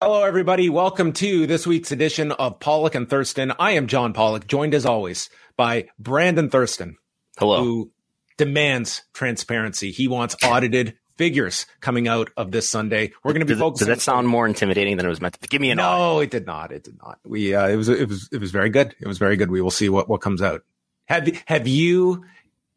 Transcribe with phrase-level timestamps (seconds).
[0.00, 0.68] Hello, everybody.
[0.68, 3.52] Welcome to this week's edition of Pollock and Thurston.
[3.58, 6.98] I am John Pollock, joined as always by Brandon Thurston.
[7.36, 7.64] Hello.
[7.64, 7.90] Who
[8.36, 9.90] demands transparency.
[9.90, 13.12] He wants audited figures coming out of this Sunday.
[13.24, 13.88] We're going to be Does, focusing.
[13.88, 15.48] does that sound more intimidating than it was meant to?
[15.48, 15.78] Give me an.
[15.78, 16.70] No, it did not.
[16.70, 17.18] It did not.
[17.24, 18.94] We uh, it was it was it was very good.
[19.00, 19.50] It was very good.
[19.50, 20.62] We will see what what comes out.
[21.06, 22.24] Have have you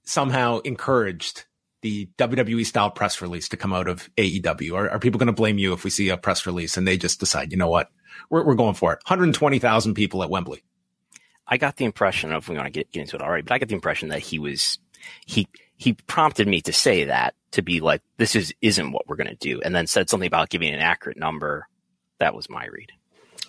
[0.05, 1.45] somehow encouraged
[1.81, 4.73] the WWE style press release to come out of AEW?
[4.73, 6.97] Are, are people going to blame you if we see a press release and they
[6.97, 7.89] just decide, you know what,
[8.29, 8.99] we're we're going for it?
[9.05, 10.63] 120,000 people at Wembley.
[11.47, 13.59] I got the impression of we want to get, get into it already, but I
[13.59, 14.79] got the impression that he was
[15.25, 19.15] he he prompted me to say that to be like this is isn't what we're
[19.15, 21.67] going to do, and then said something about giving an accurate number.
[22.19, 22.91] That was my read.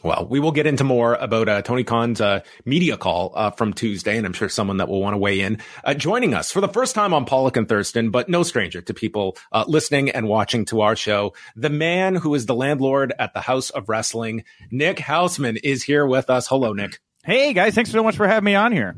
[0.03, 3.73] Well, we will get into more about uh, Tony Khan's uh, media call uh, from
[3.73, 5.59] Tuesday, and I'm sure someone that will want to weigh in.
[5.85, 8.95] Uh, joining us for the first time on Pollock and Thurston, but no stranger to
[8.95, 13.33] people uh, listening and watching to our show, the man who is the landlord at
[13.33, 16.49] the Haus of Wrestling, Nick Hausman, is here with us.
[16.49, 17.01] Hello, Nick.
[17.25, 18.97] Hey guys, thanks so much for having me on here.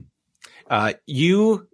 [0.71, 1.69] Uh, you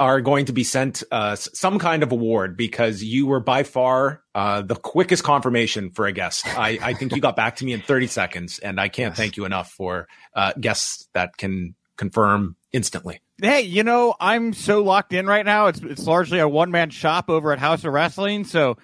[0.00, 4.22] are going to be sent uh, some kind of award because you were by far
[4.34, 6.46] uh, the quickest confirmation for a guest.
[6.46, 9.16] I, I, think you got back to me in 30 seconds, and I can't yes.
[9.16, 13.20] thank you enough for uh, guests that can confirm instantly.
[13.40, 15.66] Hey, you know I'm so locked in right now.
[15.66, 18.78] It's it's largely a one man shop over at Haus of Wrestling, so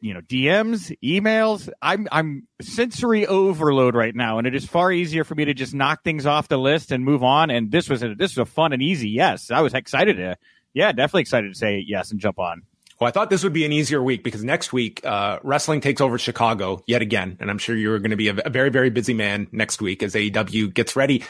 [0.00, 1.68] you know DMs, emails.
[1.80, 5.74] I'm I'm sensory overload right now, and it is far easier for me to just
[5.74, 7.50] knock things off the list and move on.
[7.50, 9.50] And this was a, this was a fun and easy yes.
[9.50, 10.36] I was excited to,
[10.74, 12.62] yeah, definitely excited to say yes and jump on.
[13.00, 16.02] Well, I thought this would be an easier week because next week, uh, wrestling takes
[16.02, 17.38] over Chicago yet again.
[17.40, 20.14] And I'm sure you're going to be a, very, very busy man next week as
[20.14, 21.24] AEW gets ready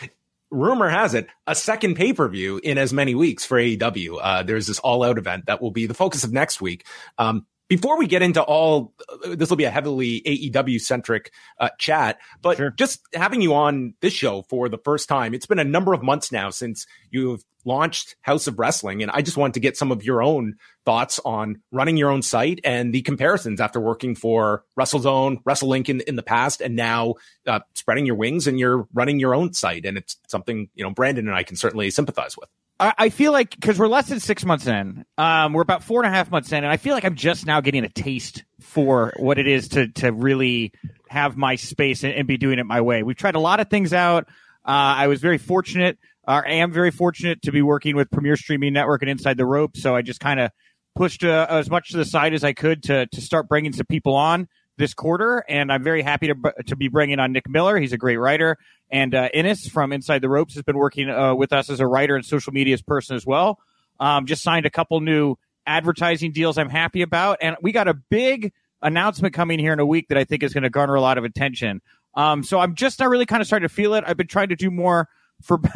[0.51, 4.19] rumor has it, a second pay per view in as many weeks for AEW.
[4.21, 6.87] Uh, there's this all out event that will be the focus of next week.
[7.19, 8.93] Um, before we get into all,
[9.25, 12.71] this will be a heavily AEW centric uh, chat, but sure.
[12.73, 16.03] just having you on this show for the first time, it's been a number of
[16.03, 19.03] months now since you've launched Haus of Wrestling.
[19.03, 22.23] And I just wanted to get some of your own thoughts on running your own
[22.23, 26.75] site and the comparisons after working for WrestleZone, Wrestling Inc in, in the past, and
[26.75, 27.15] now
[27.47, 29.87] uh, spreading your wings and you're running your own site.
[29.87, 32.49] And it's something, you know, Brandon and I can certainly sympathize with.
[32.81, 36.11] I feel like because we're less than six months in, um, we're about four and
[36.13, 39.13] a half months in, and I feel like I'm just now getting a taste for
[39.17, 40.73] what it is to to really
[41.09, 43.03] have my space and, and be doing it my way.
[43.03, 44.29] We've tried a lot of things out.
[44.65, 48.37] Uh, I was very fortunate, or I am very fortunate to be working with Premier
[48.37, 49.77] Streaming Network and Inside the Rope.
[49.77, 50.51] So I just kind of
[50.95, 53.87] pushed uh, as much to the side as I could to to start bringing some
[53.87, 54.49] people on
[54.81, 57.79] this quarter, and I'm very happy to to be bringing on Nick Miller.
[57.79, 58.59] He's a great writer.
[58.91, 61.87] And uh, Innes from Inside the Ropes has been working uh, with us as a
[61.87, 63.61] writer and social media person as well.
[64.01, 65.37] Um, just signed a couple new
[65.67, 67.39] advertising deals I'm happy about.
[67.41, 68.53] And we got a big
[68.83, 71.19] announcement coming here in a week that I think is going to garner a lot
[71.19, 71.83] of attention.
[72.15, 74.03] Um, so I'm just not really kind of starting to feel it.
[74.07, 75.09] I've been trying to do more
[75.43, 75.61] for,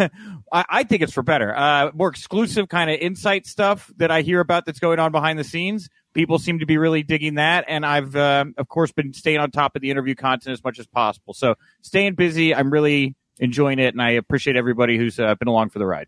[0.52, 4.22] I, I think it's for better, uh, more exclusive kind of insight stuff that I
[4.22, 5.88] hear about that's going on behind the scenes.
[6.12, 7.64] People seem to be really digging that.
[7.66, 10.78] And I've, uh, of course, been staying on top of the interview content as much
[10.78, 11.34] as possible.
[11.34, 12.54] So staying busy.
[12.54, 13.94] I'm really enjoying it.
[13.94, 16.06] And I appreciate everybody who's uh, been along for the ride.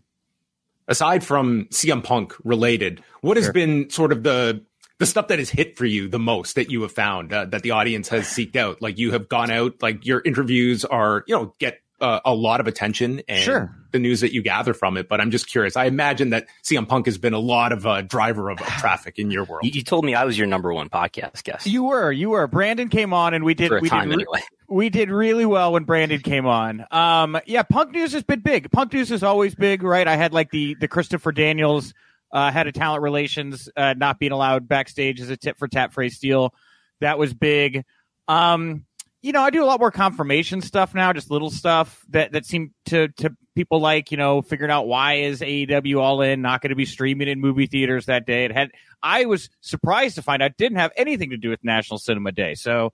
[0.88, 3.52] Aside from CM Punk related, what has sure.
[3.52, 4.62] been sort of the
[4.98, 7.62] the stuff that has hit for you the most that you have found uh, that
[7.62, 8.80] the audience has seeked out?
[8.80, 12.60] Like you have gone out, like your interviews are, you know, get uh, a lot
[12.60, 13.74] of attention and sure.
[13.92, 15.08] the news that you gather from it.
[15.08, 15.76] But I'm just curious.
[15.76, 18.66] I imagine that CM Punk has been a lot of a uh, driver of, of
[18.78, 19.64] traffic in your world.
[19.64, 21.66] You, you, told me I was your number one podcast guest.
[21.66, 22.46] You were, you were.
[22.46, 24.42] Brandon came on and we did, we did, anyway.
[24.68, 26.84] we did really well when Brandon came on.
[26.90, 28.70] Um, yeah, Punk news has been big.
[28.70, 30.06] Punk news is always big, right?
[30.06, 31.94] I had like the, the Christopher Daniels,
[32.32, 35.92] uh, head of talent relations, uh, not being allowed backstage as a tit for tat
[35.92, 36.52] phrase steal.
[37.00, 37.84] That was big.
[38.28, 38.85] Um,
[39.26, 42.46] you know, I do a lot more confirmation stuff now, just little stuff that that
[42.46, 46.62] seem to to people like, you know, figuring out why is AEW All In not
[46.62, 48.44] going to be streaming in movie theaters that day.
[48.44, 48.70] It had
[49.02, 52.54] I was surprised to find out didn't have anything to do with National Cinema Day.
[52.54, 52.92] So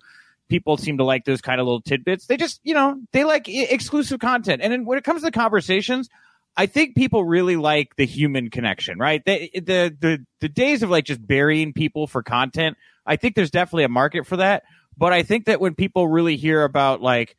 [0.48, 2.24] people seem to like those kind of little tidbits.
[2.24, 4.62] They just, you know, they like I- exclusive content.
[4.62, 6.08] And then when it comes to conversations,
[6.56, 9.22] I think people really like the human connection, right?
[9.22, 12.78] The the the days of like just burying people for content.
[13.04, 14.62] I think there's definitely a market for that.
[14.96, 17.36] But I think that when people really hear about like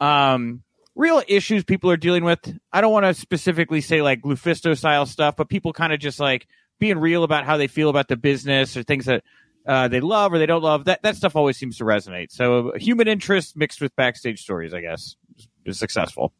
[0.00, 0.62] um,
[0.94, 5.06] real issues people are dealing with, I don't want to specifically say like Lufisto style
[5.06, 6.46] stuff, but people kind of just like
[6.78, 9.22] being real about how they feel about the business or things that
[9.66, 10.86] uh, they love or they don't love.
[10.86, 12.32] That that stuff always seems to resonate.
[12.32, 15.16] So human interest mixed with backstage stories, I guess,
[15.64, 16.32] is successful.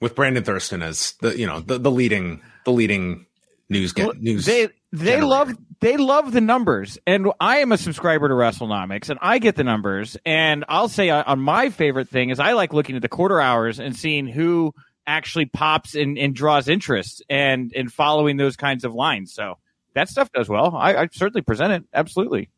[0.00, 3.26] With Brandon Thurston as the you know the, the leading the leading
[3.68, 4.46] news get news.
[4.46, 5.26] They they generator.
[5.26, 9.56] love they love the numbers, and I am a subscriber to WrestleNomics, and I get
[9.56, 10.16] the numbers.
[10.24, 13.40] And I'll say uh, on my favorite thing is I like looking at the quarter
[13.40, 14.72] hours and seeing who
[15.06, 19.34] actually pops and, and draws interest, and and following those kinds of lines.
[19.34, 19.58] So
[19.94, 20.74] that stuff does well.
[20.76, 22.50] I, I certainly present it absolutely.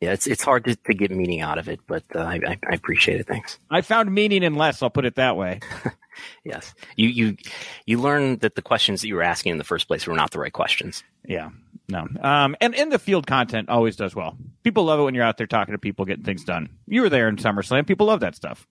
[0.00, 2.58] Yeah, it's it's hard to, to get meaning out of it, but uh, I, I
[2.70, 3.26] I appreciate it.
[3.26, 3.58] Thanks.
[3.70, 4.82] I found meaning in less.
[4.82, 5.60] I'll put it that way.
[6.44, 7.36] Yes, you you
[7.86, 10.30] you learn that the questions that you were asking in the first place were not
[10.30, 11.02] the right questions.
[11.24, 11.50] Yeah.
[11.88, 12.06] No.
[12.20, 14.36] Um, and in the field content always does well.
[14.62, 16.68] People love it when you're out there talking to people, getting things done.
[16.86, 17.86] You were there in SummerSlam.
[17.86, 18.66] People love that stuff.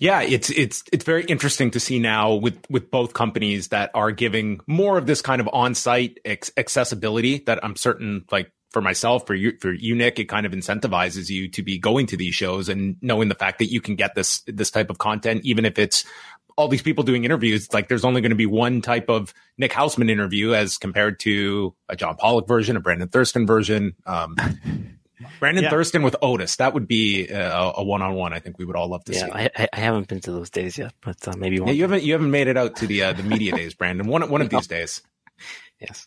[0.00, 4.10] Yeah, it's it's it's very interesting to see now with with both companies that are
[4.10, 9.26] giving more of this kind of on-site ex- accessibility that I'm certain like for myself
[9.26, 12.34] for you for you Nick it kind of incentivizes you to be going to these
[12.34, 15.64] shows and knowing the fact that you can get this this type of content even
[15.64, 16.04] if it's
[16.56, 19.72] all these people doing interviews like there's only going to be one type of Nick
[19.72, 24.36] Hausman interview as compared to a John Pollock version a Brandon Thurston version um
[25.40, 25.70] Brandon Yeah.
[25.70, 29.04] Thurston with Otis that would be a, a one-on-one I think we would all love
[29.04, 31.58] to see Yeah, I, I- I haven't been to those days yet, but uh, maybe
[31.58, 31.68] one.
[31.68, 34.06] yeah, you haven't you haven't made it out to the uh, the media days, Brandon.
[34.06, 35.00] One one of these days.
[35.80, 36.06] yes.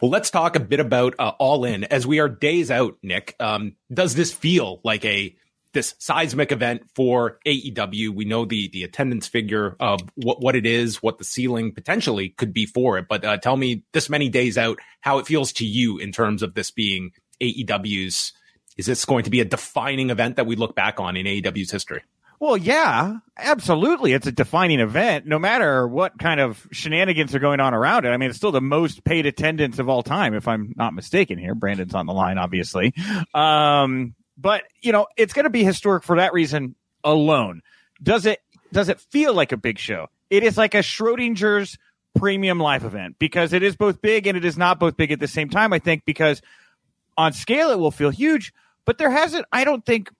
[0.00, 2.96] Well, let's talk a bit about uh, All In as we are days out.
[3.02, 5.34] Nick, um, does this feel like a
[5.72, 8.10] this seismic event for AEW?
[8.10, 12.28] We know the the attendance figure of what what it is, what the ceiling potentially
[12.28, 13.06] could be for it.
[13.08, 16.42] But uh, tell me, this many days out, how it feels to you in terms
[16.42, 17.10] of this being
[17.40, 18.32] AEW's.
[18.76, 21.72] Is this going to be a defining event that we look back on in AEW's
[21.72, 22.02] history?
[22.40, 24.12] Well, yeah, absolutely.
[24.12, 28.10] It's a defining event, no matter what kind of shenanigans are going on around it.
[28.10, 31.38] I mean, it's still the most paid attendance of all time, if I'm not mistaken
[31.38, 31.56] here.
[31.56, 32.94] Brandon's on the line, obviously.
[33.34, 37.62] Um, but, you know, it's going to be historic for that reason alone.
[38.00, 38.40] Does it,
[38.72, 40.06] does it feel like a big show?
[40.30, 41.76] It is like a Schrodinger's
[42.14, 45.18] premium live event because it is both big and it is not both big at
[45.18, 46.40] the same time, I think, because
[47.16, 48.52] on scale it will feel huge,
[48.84, 50.10] but there hasn't, I don't think,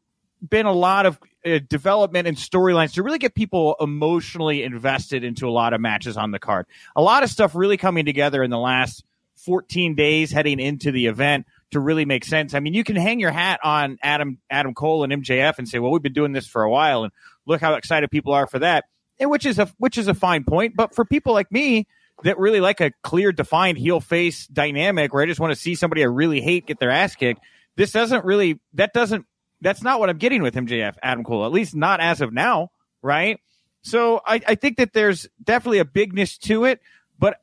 [0.47, 5.49] been a lot of uh, development and storylines to really get people emotionally invested into
[5.49, 6.67] a lot of matches on the card.
[6.97, 9.05] A lot of stuff really coming together in the last
[9.45, 12.55] 14 days heading into the event to really make sense.
[12.55, 15.79] I mean, you can hang your hat on Adam Adam Cole and MJF and say,
[15.79, 17.13] "Well, we've been doing this for a while and
[17.47, 18.87] look how excited people are for that."
[19.21, 21.87] And which is a which is a fine point, but for people like me
[22.25, 25.75] that really like a clear defined heel face dynamic where I just want to see
[25.75, 27.41] somebody I really hate get their ass kicked,
[27.77, 29.27] this doesn't really that doesn't
[29.61, 32.71] that's not what I'm getting with MJF, Adam Cole, at least not as of now,
[33.03, 33.41] right?
[33.83, 36.81] So I, I think that there's definitely a bigness to it,
[37.19, 37.41] but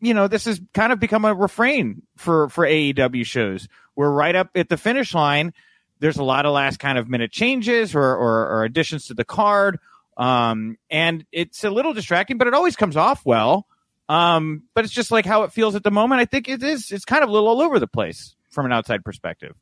[0.00, 3.68] you know, this has kind of become a refrain for for AEW shows.
[3.96, 5.52] We're right up at the finish line.
[6.00, 9.24] There's a lot of last kind of minute changes or or, or additions to the
[9.24, 9.78] card,
[10.16, 13.66] um, and it's a little distracting, but it always comes off well.
[14.08, 16.20] Um, but it's just like how it feels at the moment.
[16.20, 16.92] I think it is.
[16.92, 19.54] It's kind of a little all over the place from an outside perspective.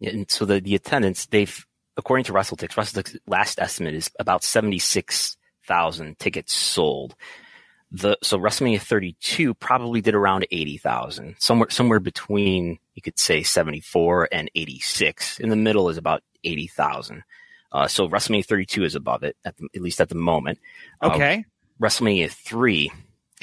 [0.00, 4.44] Yeah, and so the, the attendance, they've, according to WrestleTix, WrestleTix last estimate is about
[4.44, 7.14] 76,000 tickets sold.
[7.90, 14.28] The, so WrestleMania 32 probably did around 80,000, somewhere, somewhere between, you could say 74
[14.32, 15.38] and 86.
[15.38, 17.22] In the middle is about 80,000.
[17.70, 20.58] Uh, so WrestleMania 32 is above it, at, the, at least at the moment.
[21.00, 21.44] Uh, Okay.
[21.80, 22.92] WrestleMania 3,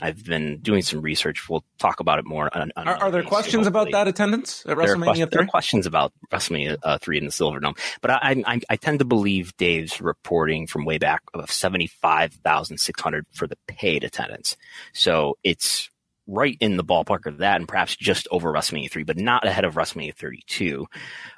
[0.02, 1.48] I've been doing some research.
[1.50, 2.50] We'll talk about it more.
[2.56, 5.40] On, on Are, are there questions about that attendance at there are, WrestleMania question- there
[5.40, 5.50] are three?
[5.50, 9.06] questions about WrestleMania uh, three in the Silver Dome, but I, I, I tend to
[9.06, 14.04] believe Dave's reporting from way back of seventy five thousand six hundred for the paid
[14.04, 14.58] attendance.
[14.94, 15.90] So it's
[16.28, 19.66] right in the ballpark of that, and perhaps just over WrestleMania three, but not ahead
[19.66, 20.88] of WrestleMania thirty two.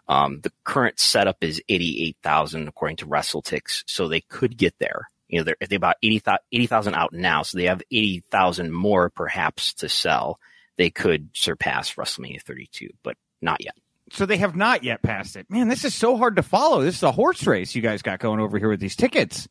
[0.08, 4.75] Um, the current setup is eighty eight thousand according to WrestleTix, so they could get
[4.79, 5.10] there.
[5.27, 9.10] You know, they're, if they about 80,000 80,000 out now, so they have 80,000 more
[9.10, 10.39] perhaps to sell,
[10.77, 13.75] they could surpass WrestleMania 32, but not yet.
[14.12, 15.50] So they have not yet passed it.
[15.50, 16.82] Man, this is so hard to follow.
[16.82, 19.48] This is a horse race you guys got going over here with these tickets.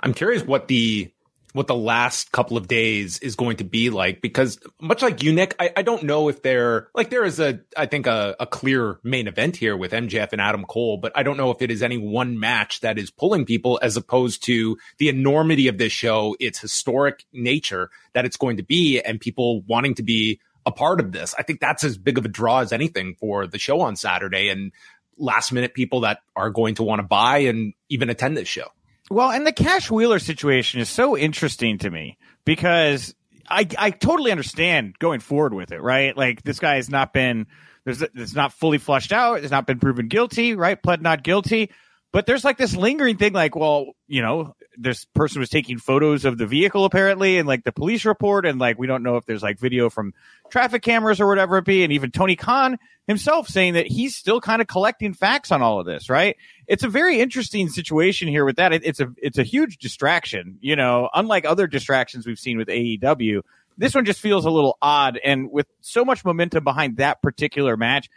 [0.00, 1.10] I'm curious what the
[1.56, 5.32] what the last couple of days is going to be like because much like you,
[5.32, 8.46] Nick, I, I don't know if there like there is a I think a, a
[8.46, 11.70] clear main event here with MJF and Adam Cole, but I don't know if it
[11.70, 15.92] is any one match that is pulling people as opposed to the enormity of this
[15.92, 20.72] show, its historic nature that it's going to be, and people wanting to be a
[20.72, 21.34] part of this.
[21.38, 24.48] I think that's as big of a draw as anything for the show on Saturday
[24.50, 24.72] and
[25.16, 28.68] last minute people that are going to want to buy and even attend this show.
[29.10, 33.14] Well, and the Cash Wheeler situation is so interesting to me because
[33.48, 36.16] I I totally understand going forward with it, right?
[36.16, 37.46] Like this guy has not been
[37.84, 40.80] there's it's not fully flushed out, it's not been proven guilty, right?
[40.80, 41.70] Pled not guilty.
[42.12, 46.24] But there's like this lingering thing, like, well, you know, this person was taking photos
[46.24, 49.26] of the vehicle apparently, and like the police report, and like we don't know if
[49.26, 50.14] there's like video from
[50.50, 54.40] traffic cameras or whatever it be, and even Tony Khan himself saying that he's still
[54.40, 56.36] kind of collecting facts on all of this, right?
[56.66, 58.72] It's a very interesting situation here with that.
[58.72, 62.68] It, it's a it's a huge distraction, you know, unlike other distractions we've seen with
[62.68, 63.42] AEW.
[63.78, 67.76] This one just feels a little odd, and with so much momentum behind that particular
[67.76, 68.08] match,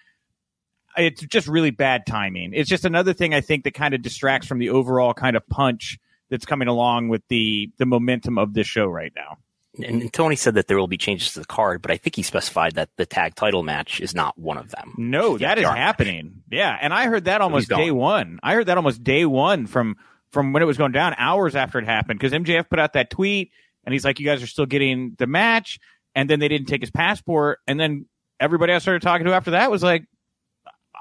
[1.00, 2.54] it's just really bad timing.
[2.54, 5.48] It's just another thing I think that kind of distracts from the overall kind of
[5.48, 5.98] punch
[6.30, 9.38] that's coming along with the the momentum of this show right now.
[9.82, 12.24] And Tony said that there will be changes to the card, but I think he
[12.24, 14.94] specified that the tag title match is not one of them.
[14.98, 16.42] No, that is happening.
[16.52, 18.40] Yeah, and I heard that almost day one.
[18.44, 19.96] I heard that almost day one from
[20.32, 23.10] from when it was going down, hours after it happened, because MJF put out that
[23.10, 23.52] tweet,
[23.86, 25.80] and he's like, "You guys are still getting the match,"
[26.14, 28.06] and then they didn't take his passport, and then
[28.40, 30.06] everybody I started talking to after that was like,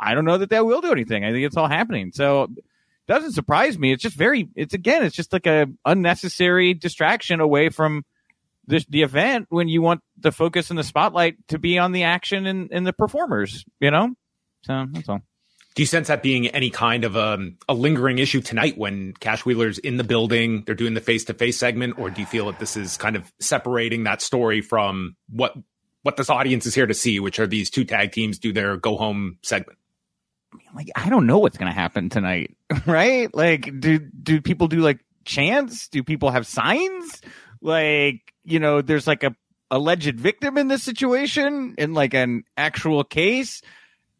[0.00, 1.25] "I don't know that that will do anything.
[1.25, 2.50] I think it's all happening." So it
[3.07, 3.93] doesn't surprise me.
[3.93, 4.49] It's just very.
[4.55, 5.05] It's again.
[5.05, 8.05] It's just like a unnecessary distraction away from
[8.67, 12.05] the the event when you want the focus and the spotlight to be on the
[12.05, 13.64] action and, and the performers.
[13.81, 14.14] You know.
[14.62, 15.23] So that's all.
[15.75, 19.45] Do you sense that being any kind of um, a lingering issue tonight when Cash
[19.45, 22.47] Wheeler's in the building, they're doing the face to face segment, or do you feel
[22.47, 25.55] that this is kind of separating that story from what
[26.02, 28.76] what this audience is here to see, which are these two tag teams do their
[28.76, 29.78] go home segment?
[30.75, 33.33] Like I don't know what's going to happen tonight, right?
[33.35, 35.88] Like, do do people do like chants?
[35.88, 37.21] Do people have signs?
[37.61, 39.35] Like, you know, there's like a
[39.71, 43.62] alleged victim in this situation in like an actual case.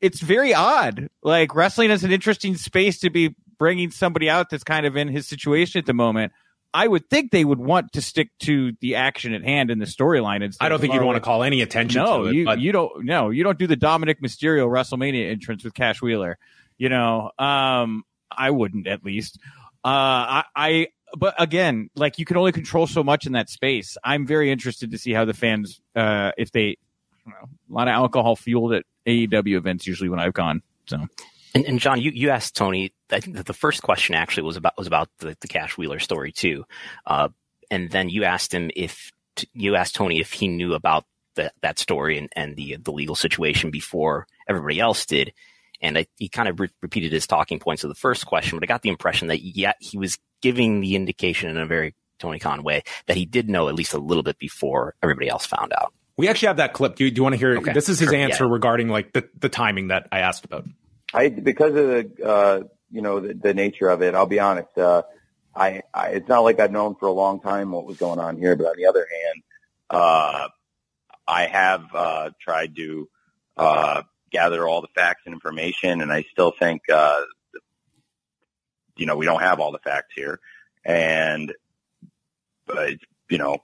[0.01, 1.09] It's very odd.
[1.23, 5.09] Like wrestling is an interesting space to be bringing somebody out that's kind of in
[5.09, 6.33] his situation at the moment.
[6.75, 9.87] I would think they would want to stick to the action at hand in the
[9.87, 10.55] storyline.
[10.61, 12.35] I don't think you'd want to call any attention no, to it.
[12.35, 12.61] You, but...
[12.61, 13.05] you don't.
[13.05, 16.39] No, you don't do the Dominic Mysterio WrestleMania entrance with Cash Wheeler.
[16.77, 19.39] You know, um, I wouldn't at least.
[19.85, 23.97] Uh, I, I, but again, like you can only control so much in that space.
[24.05, 26.77] I'm very interested to see how the fans, uh, if they,
[27.27, 30.63] know, a lot of alcohol fueled at AEW events usually when I've gone.
[30.87, 31.07] So
[31.59, 32.93] and, and John, you, you asked Tony.
[33.11, 35.99] I think that the first question actually was about was about the, the Cash Wheeler
[35.99, 36.65] story too,
[37.07, 37.29] uh,
[37.71, 39.12] and then you asked him if
[39.53, 43.15] you asked Tony if he knew about the, that story and, and the the legal
[43.15, 45.33] situation before everybody else did,
[45.81, 48.65] and I, he kind of re- repeated his talking points of the first question, but
[48.65, 52.38] I got the impression that yeah, he was giving the indication in a very Tony
[52.38, 55.73] Khan way that he did know at least a little bit before everybody else found
[55.73, 55.93] out.
[56.17, 56.97] We actually have that clip.
[56.97, 57.57] Do you, do you want to hear?
[57.59, 57.73] Okay.
[57.73, 58.53] This is his sure, answer yeah.
[58.53, 60.65] regarding like the, the timing that I asked about.
[61.12, 64.15] I because of the uh, you know the, the nature of it.
[64.15, 64.77] I'll be honest.
[64.77, 65.03] Uh,
[65.55, 68.37] I, I it's not like I've known for a long time what was going on
[68.37, 69.43] here, but on the other hand,
[69.91, 70.49] uh,
[71.27, 73.09] I have uh, tried to
[73.57, 77.23] uh, gather all the facts and information, and I still think uh,
[78.97, 80.41] you know we don't have all the facts here,
[80.85, 81.53] and
[82.67, 82.95] but
[83.31, 83.59] you know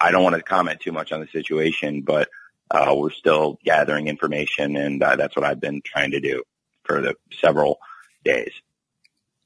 [0.00, 2.28] I don't want to comment too much on the situation, but
[2.70, 6.44] uh, we're still gathering information, and uh, that's what I've been trying to do
[6.98, 7.78] the several
[8.24, 8.52] days.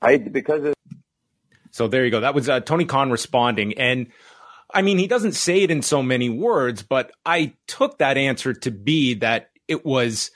[0.01, 0.75] I because of
[1.71, 2.21] so there you go.
[2.21, 4.09] That was uh, Tony Khan responding, and
[4.73, 8.55] I mean he doesn't say it in so many words, but I took that answer
[8.55, 10.31] to be that it was,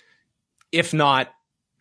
[0.73, 1.29] if not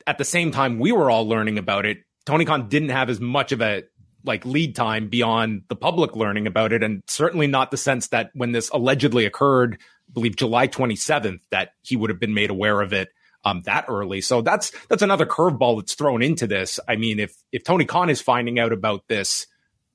[0.06, 3.20] at the same time we were all learning about it, Tony Khan didn't have as
[3.20, 3.84] much of a
[4.24, 8.30] like lead time beyond the public learning about it, and certainly not the sense that
[8.34, 12.82] when this allegedly occurred, I believe July 27th, that he would have been made aware
[12.82, 13.10] of it
[13.48, 14.22] um, that early.
[14.22, 16.80] So that's that's another curveball that's thrown into this.
[16.88, 19.48] I mean, if if Tony Khan is finding out about this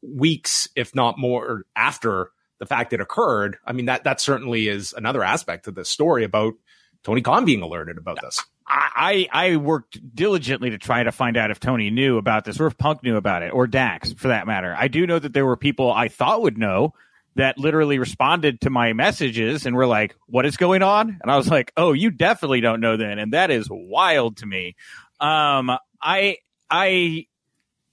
[0.03, 4.93] weeks, if not more, after the fact it occurred, I mean that that certainly is
[4.93, 6.55] another aspect of the story about
[7.03, 8.43] Tony Khan being alerted about this.
[8.65, 12.69] I, I worked diligently to try to find out if Tony knew about this or
[12.69, 14.75] if Punk knew about it or Dax for that matter.
[14.79, 16.95] I do know that there were people I thought would know
[17.37, 21.37] that literally responded to my messages and were like, "What is going on?" And I
[21.37, 24.77] was like, "Oh, you definitely don't know then," and that is wild to me.
[25.21, 25.71] Um,
[26.01, 27.27] I, I,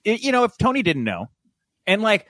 [0.04, 1.30] it, you know, if Tony didn't know,
[1.86, 2.28] and like,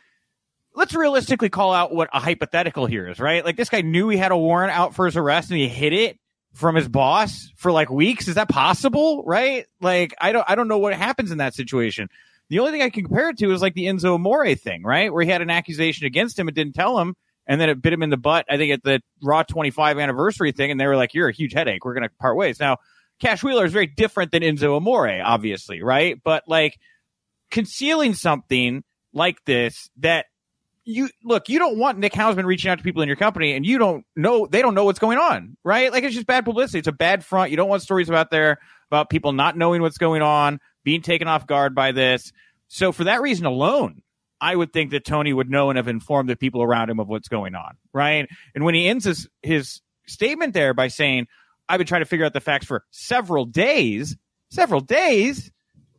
[0.75, 3.44] let's realistically call out what a hypothetical here is, right?
[3.44, 5.94] Like, this guy knew he had a warrant out for his arrest and he hid
[5.94, 6.20] it
[6.54, 8.28] from his boss for like weeks.
[8.28, 9.24] Is that possible?
[9.25, 9.66] Right?
[9.82, 12.10] Like, I don't, I don't know what happens in that situation.
[12.50, 15.13] The only thing I can compare it to is like the Enzo Amore thing, right?
[15.13, 17.15] Where he had an accusation against him and didn't tell him.
[17.48, 20.51] And then it bit him in the butt, I think, at the Raw 25 anniversary
[20.51, 20.72] thing.
[20.72, 21.84] And they were like, you're a huge headache.
[21.84, 22.60] We're going to part ways.
[22.60, 22.77] Now,
[23.20, 26.18] Cash Wheeler is very different than Enzo Amore, obviously, right?
[26.24, 26.77] But like
[27.51, 30.27] concealing something like this that
[30.86, 33.65] you look, you don't want Nick Hausman reaching out to people in your company and
[33.65, 35.91] you don't know, they don't know what's going on, right?
[35.91, 36.79] Like it's just bad publicity.
[36.79, 37.51] It's a bad front.
[37.51, 38.58] You don't want stories about there
[38.89, 42.34] about people not knowing what's going on, being taken off guard by this.
[42.67, 44.01] So for that reason alone,
[44.41, 47.08] I would think that Tony would know and have informed the people around him of
[47.08, 48.27] what's going on, right?
[48.55, 51.27] And when he ends his, his statement there by saying,
[51.67, 54.17] I've been trying to figure out the facts for several days,
[54.50, 55.51] several days,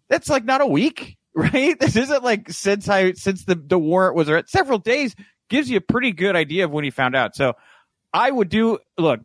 [0.08, 1.78] that's like not a week, right?
[1.78, 5.14] This isn't like since I, since the, the warrant was at several days
[5.50, 7.36] gives you a pretty good idea of when he found out.
[7.36, 7.54] So
[8.12, 9.20] I would do, look,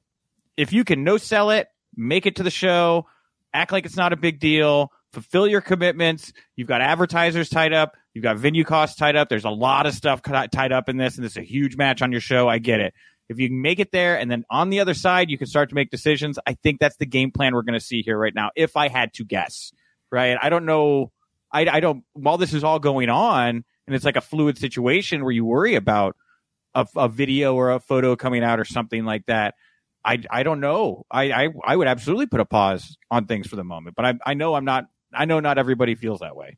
[0.58, 3.08] if you can no sell it, make it to the show,
[3.52, 6.32] act like it's not a big deal, fulfill your commitments.
[6.56, 7.96] You've got advertisers tied up.
[8.14, 9.30] You've got venue costs tied up.
[9.30, 12.02] There's a lot of stuff tied up in this, and this is a huge match
[12.02, 12.48] on your show.
[12.48, 12.94] I get it.
[13.28, 15.70] If you can make it there, and then on the other side, you can start
[15.70, 16.38] to make decisions.
[16.46, 18.52] I think that's the game plan we're going to see here right now.
[18.56, 19.72] If I had to guess,
[20.12, 20.38] right?
[20.40, 21.12] I don't know.
[21.52, 22.04] I, I don't.
[22.14, 25.74] While this is all going on, and it's like a fluid situation where you worry
[25.74, 26.16] about
[26.76, 29.56] a, a video or a photo coming out or something like that.
[30.04, 31.04] I, I don't know.
[31.10, 34.14] I, I, I would absolutely put a pause on things for the moment, but I,
[34.24, 36.58] I know I'm not I know not everybody feels that way.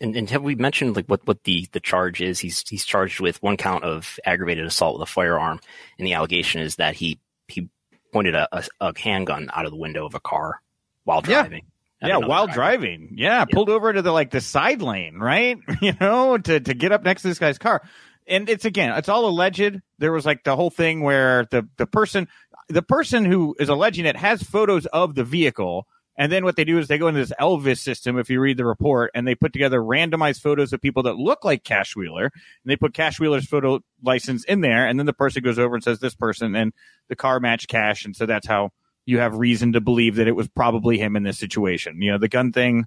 [0.00, 2.38] And, and have we mentioned like what, what the, the charge is?
[2.38, 5.58] He's he's charged with one count of aggravated assault with a firearm,
[5.98, 7.70] and the allegation is that he he
[8.12, 10.60] pointed a, a, a handgun out of the window of a car
[11.04, 11.64] while driving.
[12.02, 13.14] Yeah, yeah while driving.
[13.16, 15.58] Yeah, yeah, pulled over to the like the side lane, right?
[15.80, 17.82] you know, to to get up next to this guy's car.
[18.28, 19.80] And it's again, it's all alleged.
[19.98, 22.28] There was like the whole thing where the the person
[22.68, 26.64] the person who is alleging it has photos of the vehicle and then what they
[26.64, 29.34] do is they go into this Elvis system, if you read the report, and they
[29.34, 32.32] put together randomized photos of people that look like Cash Wheeler, and
[32.64, 35.84] they put Cash Wheeler's photo license in there, and then the person goes over and
[35.84, 36.72] says this person, and
[37.08, 38.70] the car matched Cash, and so that's how
[39.04, 42.02] you have reason to believe that it was probably him in this situation.
[42.02, 42.86] You know, the gun thing,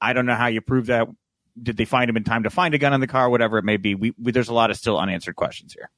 [0.00, 1.08] I don't know how you prove that.
[1.62, 3.30] Did they find him in time to find a gun in the car?
[3.30, 5.90] Whatever it may be, we, we there's a lot of still unanswered questions here.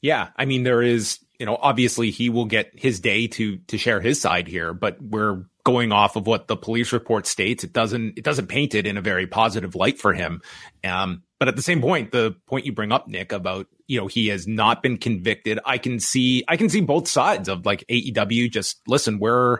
[0.00, 3.78] Yeah, I mean there is, you know, obviously he will get his day to to
[3.78, 7.64] share his side here, but we're going off of what the police report states.
[7.64, 10.40] It doesn't it doesn't paint it in a very positive light for him.
[10.84, 14.06] Um, but at the same point, the point you bring up, Nick, about you know
[14.06, 15.58] he has not been convicted.
[15.64, 18.50] I can see I can see both sides of like AEW.
[18.50, 19.58] Just listen, we're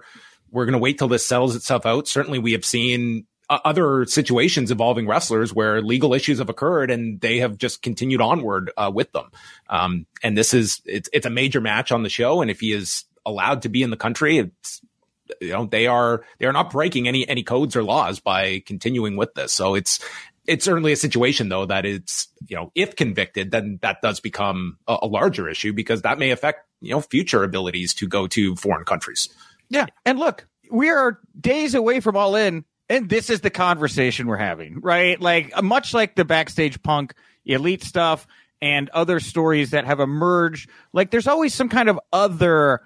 [0.51, 2.09] we're going to wait till this settles itself out.
[2.09, 7.39] Certainly, we have seen other situations involving wrestlers where legal issues have occurred and they
[7.39, 9.31] have just continued onward uh, with them.
[9.69, 12.73] Um, and this is it's it's a major match on the show, and if he
[12.73, 14.81] is allowed to be in the country, it's
[15.41, 19.17] you know they are they are not breaking any any codes or laws by continuing
[19.17, 19.53] with this.
[19.53, 20.01] So it's
[20.47, 24.79] it's certainly a situation though that it's you know if convicted then that does become
[24.87, 28.57] a, a larger issue because that may affect you know future abilities to go to
[28.57, 29.29] foreign countries.
[29.69, 34.27] Yeah, and look, we are days away from all in, and this is the conversation
[34.27, 35.21] we're having, right?
[35.21, 38.27] Like uh, much like the backstage punk elite stuff
[38.61, 40.71] and other stories that have emerged.
[40.93, 42.83] Like there's always some kind of other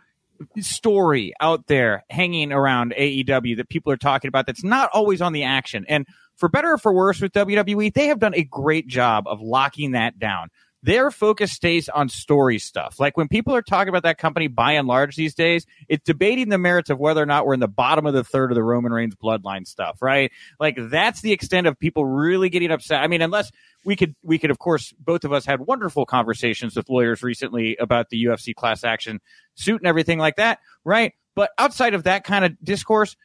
[0.58, 5.32] story out there hanging around AEW that people are talking about that's not always on
[5.32, 5.84] the action.
[5.88, 9.40] And for better or for worse with WWE, they have done a great job of
[9.40, 10.48] locking that down.
[10.82, 12.98] Their focus stays on story stuff.
[12.98, 16.48] Like when people are talking about that company by and large these days, it's debating
[16.48, 18.62] the merits of whether or not we're in the bottom of the third of the
[18.62, 20.32] Roman Reigns bloodline stuff, right?
[20.58, 23.02] Like that's the extent of people really getting upset.
[23.02, 23.50] I mean, unless
[23.84, 27.76] we could we could of course both of us had wonderful conversations with lawyers recently
[27.76, 29.20] about the UFC class action
[29.54, 31.12] suit and everything like that, right?
[31.34, 33.16] But outside of that kind of discourse,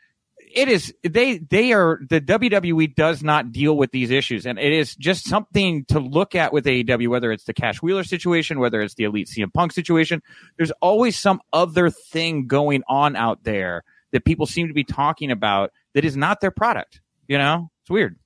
[0.56, 4.74] it is they they are the WWE does not deal with these issues, and it
[4.74, 7.10] is just something to look at with AEW.
[7.10, 10.24] Whether it's the Cash Wheeler situation, whether it's the Elite CM Punk situation,
[10.58, 15.30] there's always some other thing going on out there that people seem to be talking
[15.30, 17.02] about that is not their product.
[17.28, 18.18] You know, it's weird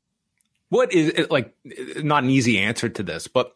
[0.70, 1.54] what is it like
[1.98, 3.54] not an easy answer to this, but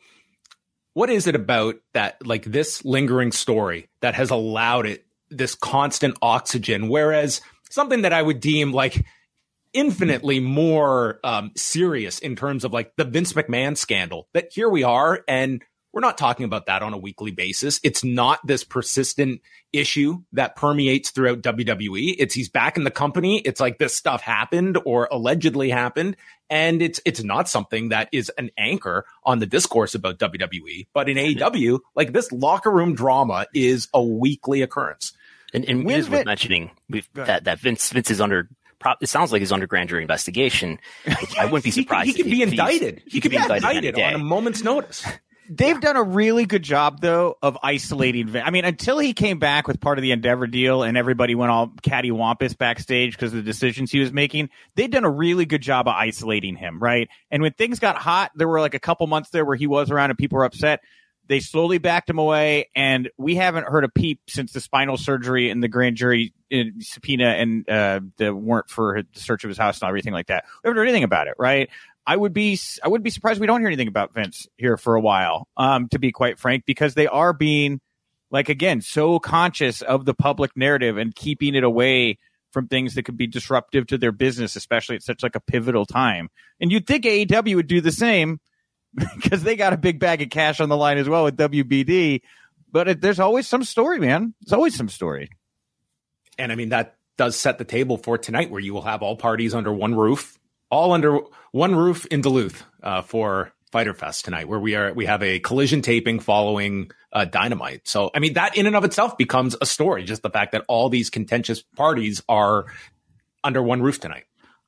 [0.93, 6.17] what is it about that like this lingering story that has allowed it this constant
[6.21, 7.41] oxygen, whereas
[7.73, 9.05] something that I would deem like
[9.73, 14.83] infinitely more um, serious in terms of like the Vince McMahon scandal that here we
[14.83, 17.79] are and we're not talking about that on a weekly basis.
[17.83, 22.15] It's not this persistent issue that permeates throughout WWE.
[22.17, 23.39] It's he's back in the company.
[23.39, 26.17] It's like this stuff happened or allegedly happened.
[26.49, 30.87] And it's, it's not something that is an anchor on the discourse about WWE.
[30.93, 35.13] But in AEW, like this locker room drama is a weekly occurrence.
[35.53, 36.71] And, and it is worth mentioning
[37.13, 38.49] that, that Vince, Vince is under
[38.99, 40.79] it sounds like he's under grand jury investigation.
[41.39, 42.07] I wouldn't be surprised.
[42.07, 43.01] he, could, he could be indicted.
[43.05, 45.05] He, he could be indicted, indicted on a moment's notice.
[45.49, 48.27] They've done a really good job though of isolating.
[48.27, 48.43] Vin.
[48.43, 51.51] I mean, until he came back with part of the Endeavor deal, and everybody went
[51.51, 54.49] all cattywampus backstage because of the decisions he was making.
[54.75, 57.09] They've done a really good job of isolating him, right?
[57.29, 59.91] And when things got hot, there were like a couple months there where he was
[59.91, 60.79] around and people were upset.
[61.33, 65.49] They slowly backed him away, and we haven't heard a peep since the spinal surgery
[65.49, 69.57] and the grand jury uh, subpoena and uh, the warrant for the search of his
[69.57, 70.45] house and everything like that.
[70.63, 71.71] We haven't heard anything about it, right?
[72.05, 74.93] I would be I would be surprised we don't hear anything about Vince here for
[74.93, 75.47] a while.
[75.57, 77.81] Um, to be quite frank, because they are being
[78.29, 82.19] like again so conscious of the public narrative and keeping it away
[82.51, 85.87] from things that could be disruptive to their business, especially at such like a pivotal
[85.87, 86.29] time.
[86.61, 88.39] And you'd think AEW would do the same
[89.15, 92.21] because they got a big bag of cash on the line as well with WBD.
[92.71, 94.33] But it, there's always some story, man.
[94.41, 95.29] There's always some story.
[96.37, 99.15] And I mean that does set the table for tonight, where you will have all
[99.15, 100.39] parties under one roof
[100.73, 101.19] all under
[101.51, 105.39] one roof in Duluth uh, for Fighter Fest tonight, where we are we have a
[105.39, 107.87] collision taping following uh, Dynamite.
[107.87, 110.03] So I mean that in and of itself becomes a story.
[110.03, 112.65] Just the fact that all these contentious parties are
[113.43, 114.25] under one roof tonight.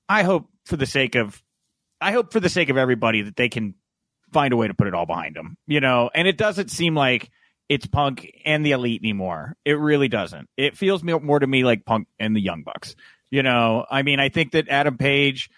[0.07, 1.41] I hope for the sake of
[1.99, 3.73] I hope for the sake of everybody that they can
[4.31, 5.57] find a way to put it all behind them.
[5.67, 7.29] You know, and it doesn't seem like
[7.69, 9.55] it's Punk and the Elite anymore.
[9.65, 10.49] It really doesn't.
[10.57, 12.95] It feels more to me like Punk and the Young Bucks.
[13.31, 15.49] You know, I mean, I think that Adam Page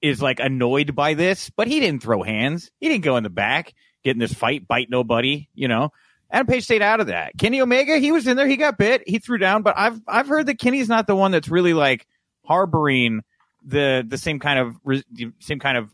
[0.00, 2.70] is like annoyed by this, but he didn't throw hands.
[2.80, 5.90] He didn't go in the back, get in this fight, bite nobody, you know.
[6.30, 7.32] Adam Page stayed out of that.
[7.36, 10.28] Kenny Omega, he was in there, he got bit, he threw down, but I've I've
[10.28, 12.06] heard that Kenny's not the one that's really like
[12.44, 13.22] harboring
[13.64, 14.76] the the same kind of
[15.40, 15.90] same kind of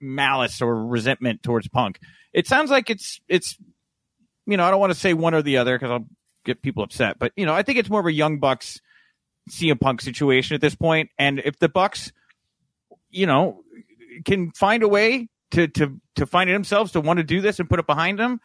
[0.00, 1.98] malice or resentment towards Punk.
[2.32, 3.56] It sounds like it's it's
[4.46, 6.06] you know, I don't want to say one or the other because I'll
[6.44, 8.80] get people upset, but you know, I think it's more of a young Bucks
[9.50, 11.10] CM Punk situation at this point.
[11.18, 12.12] And if the Bucks
[13.10, 13.62] you know,
[14.24, 17.58] can find a way to to to find it themselves to want to do this
[17.58, 18.40] and put it behind them,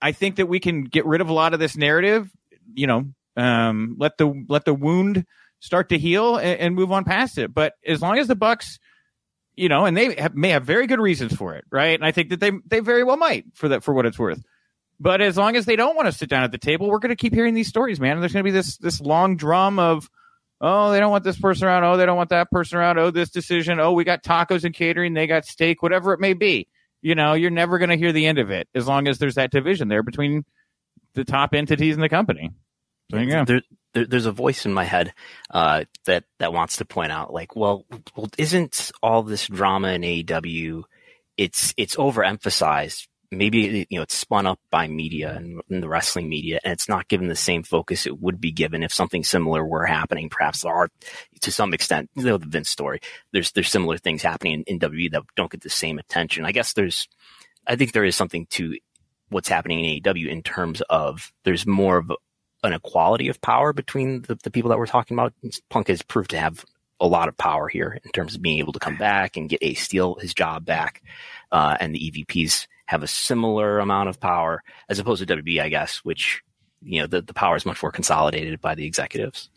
[0.00, 2.30] I think that we can get rid of a lot of this narrative.
[2.74, 3.04] You know,
[3.36, 5.24] um, let the let the wound
[5.60, 7.54] start to heal and, and, move on past it.
[7.54, 8.78] But as long as the Bucks,
[9.56, 11.94] you know, and they have, may have very good reasons for it, right?
[11.94, 14.42] And I think that they they very well might for that for what it's worth.
[15.00, 17.10] But as long as they don't want to sit down at the table, we're going
[17.10, 18.12] to keep hearing these stories, man.
[18.12, 20.08] And there's going to be this this long drum of
[20.60, 21.84] Oh, they don't want this person around.
[21.84, 22.98] Oh, they don't want that person around.
[22.98, 23.80] Oh, this decision.
[23.80, 25.12] Oh, we got tacos and catering.
[25.12, 26.68] They got steak, whatever it may be.
[27.02, 29.34] You know, you're never going to hear the end of it as long as there's
[29.34, 30.44] that division there between
[31.12, 32.50] the top entities in the company.
[33.10, 33.62] So there, there,
[33.94, 35.14] there, there's a voice in my head
[35.50, 40.02] uh, that that wants to point out, like, well, well, isn't all this drama in
[40.02, 40.82] AEW?
[41.36, 46.28] It's it's overemphasized maybe you know it's spun up by media and, and, the wrestling
[46.28, 49.64] media and it's not given the same focus it would be given if something similar
[49.64, 50.88] were happening perhaps there are
[51.40, 53.00] to some extent you know the vince story
[53.32, 56.52] there's there's similar things happening in, in WWE that don't get the same attention i
[56.52, 57.08] guess there's
[57.66, 58.76] i think there is something to
[59.30, 62.12] what's happening in AEW in terms of there's more of
[62.64, 65.32] an equality of power between the, the people that we're talking about
[65.70, 66.64] punk has proved to have
[66.98, 69.62] a lot of power here in terms of being able to come back and get
[69.62, 71.02] a steal his job back
[71.52, 75.68] uh, and the evps have a similar amount of power as opposed to WB, I
[75.68, 76.42] guess, which
[76.82, 79.50] you know the, the power is much more consolidated by the executives.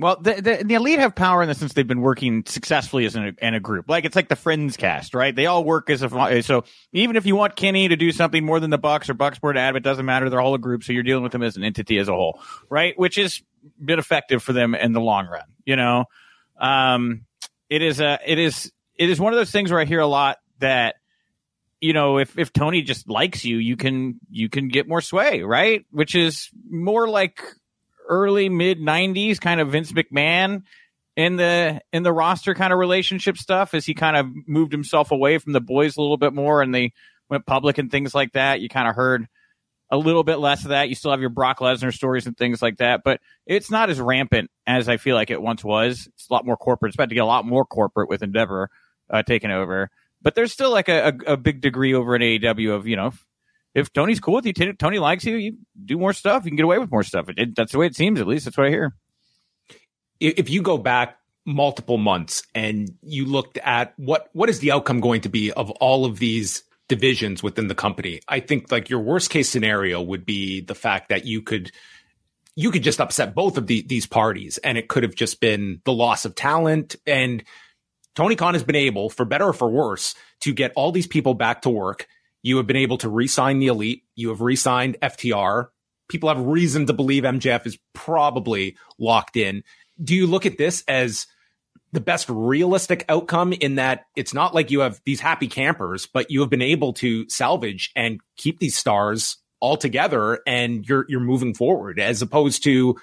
[0.00, 3.16] Well, the, the, the elite have power in the sense they've been working successfully as
[3.16, 3.90] a, in a, group.
[3.90, 5.36] Like it's like the Friends cast, right?
[5.36, 8.60] They all work as a so even if you want Kenny to do something more
[8.60, 10.30] than the Bucks or Bucks more to add, it doesn't matter.
[10.30, 12.40] They're all a group, so you're dealing with them as an entity as a whole,
[12.70, 12.98] right?
[12.98, 13.42] Which is
[13.78, 15.44] been effective for them in the long run.
[15.66, 16.06] You know,
[16.58, 17.26] um,
[17.68, 20.06] it is a it is it is one of those things where I hear a
[20.06, 20.94] lot that
[21.80, 25.40] you know, if, if Tony just likes you, you can, you can get more sway,
[25.40, 25.86] right?
[25.90, 27.42] Which is more like
[28.10, 30.64] early mid nineties kind of Vince McMahon
[31.16, 35.10] in the, in the roster kind of relationship stuff as he kind of moved himself
[35.10, 36.92] away from the boys a little bit more and they
[37.28, 38.60] went public and things like that.
[38.60, 39.26] You kind of heard
[39.90, 40.88] a little bit less of that.
[40.88, 44.00] You still have your Brock Lesnar stories and things like that, but it's not as
[44.00, 46.08] rampant as I feel like it once was.
[46.14, 46.90] It's a lot more corporate.
[46.90, 48.70] It's about to get a lot more corporate with Endeavor
[49.08, 49.90] uh, taking over.
[50.22, 53.12] But there's still like a, a, a big degree over at AEW of, you know,
[53.74, 56.44] if, Tony's cool with you, Tony likes you, you do more stuff.
[56.44, 57.28] You can get away with more stuff.
[57.28, 58.44] It, it, that's the way it seems, at least.
[58.44, 58.94] That's what I hear.
[60.18, 65.00] If you go back multiple months and you looked at what what is the outcome
[65.00, 68.20] going to be of all of these divisions within the company.
[68.28, 71.70] I think like your worst case scenario would be the fact that you could
[72.56, 75.80] you could just upset both of the, these parties and it could have just been
[75.84, 77.44] the loss of talent and
[78.16, 81.34] Tony Khan has been able, for better or for worse, to get all these people
[81.34, 82.08] back to work.
[82.42, 84.04] You have been able to re-sign the elite.
[84.14, 85.68] You have re-signed FTR.
[86.08, 89.62] People have reason to believe MJF is probably locked in.
[90.02, 91.26] Do you look at this as
[91.92, 96.30] the best realistic outcome in that it's not like you have these happy campers, but
[96.30, 101.20] you have been able to salvage and keep these stars all together and you're you're
[101.20, 102.96] moving forward as opposed to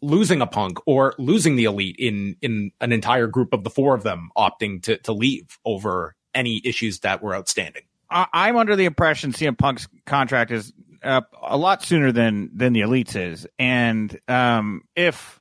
[0.00, 3.94] losing a punk or losing the elite in in an entire group of the four
[3.94, 7.82] of them opting to to leave over any issues that were outstanding.
[8.10, 12.72] I, am under the impression CM Punk's contract is up a lot sooner than than
[12.72, 15.40] the elites is, and um, if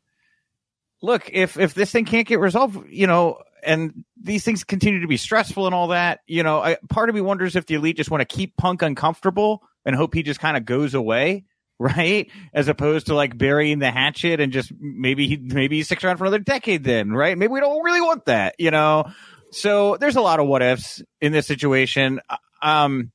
[1.02, 5.08] look, if if this thing can't get resolved, you know, and these things continue to
[5.08, 7.98] be stressful and all that, you know, I, part of me wonders if the elite
[7.98, 11.46] just want to keep Punk uncomfortable and hope he just kind of goes away,
[11.80, 12.30] right?
[12.54, 16.18] As opposed to like burying the hatchet and just maybe he maybe he sticks around
[16.18, 17.38] for another decade then, right?
[17.38, 19.12] Maybe we don't really want that, you know.
[19.52, 22.20] So there's a lot of what ifs in this situation.
[22.62, 23.12] Um,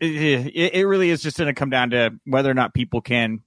[0.00, 3.40] it, it really is just going to come down to whether or not people can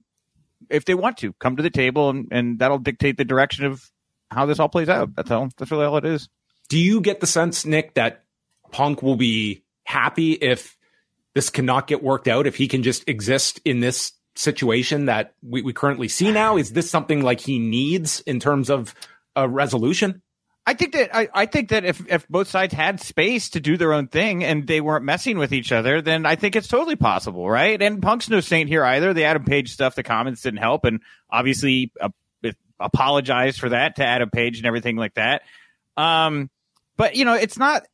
[0.70, 3.90] if they want to come to the table and, and that'll dictate the direction of
[4.30, 5.14] how this all plays out.
[5.14, 5.48] That's all.
[5.56, 6.28] That's really all it is.
[6.68, 8.24] Do you get the sense, Nick, that
[8.70, 10.76] Punk will be happy if
[11.34, 12.46] this cannot get worked out?
[12.46, 16.56] If he can just exist in this situation that we, we currently see now?
[16.56, 18.94] Is this something like he needs in terms of
[19.36, 20.22] a resolution?
[20.64, 23.76] I think that I, I think that if, if both sides had space to do
[23.76, 26.94] their own thing and they weren't messing with each other, then I think it's totally
[26.94, 27.80] possible, right?
[27.82, 29.12] And Punk's no saint here either.
[29.12, 32.10] The Adam Page stuff, the comments didn't help, and obviously uh,
[32.78, 35.42] apologized for that to Adam Page and everything like that.
[35.96, 36.50] Um,
[36.96, 37.86] but you know, it's not.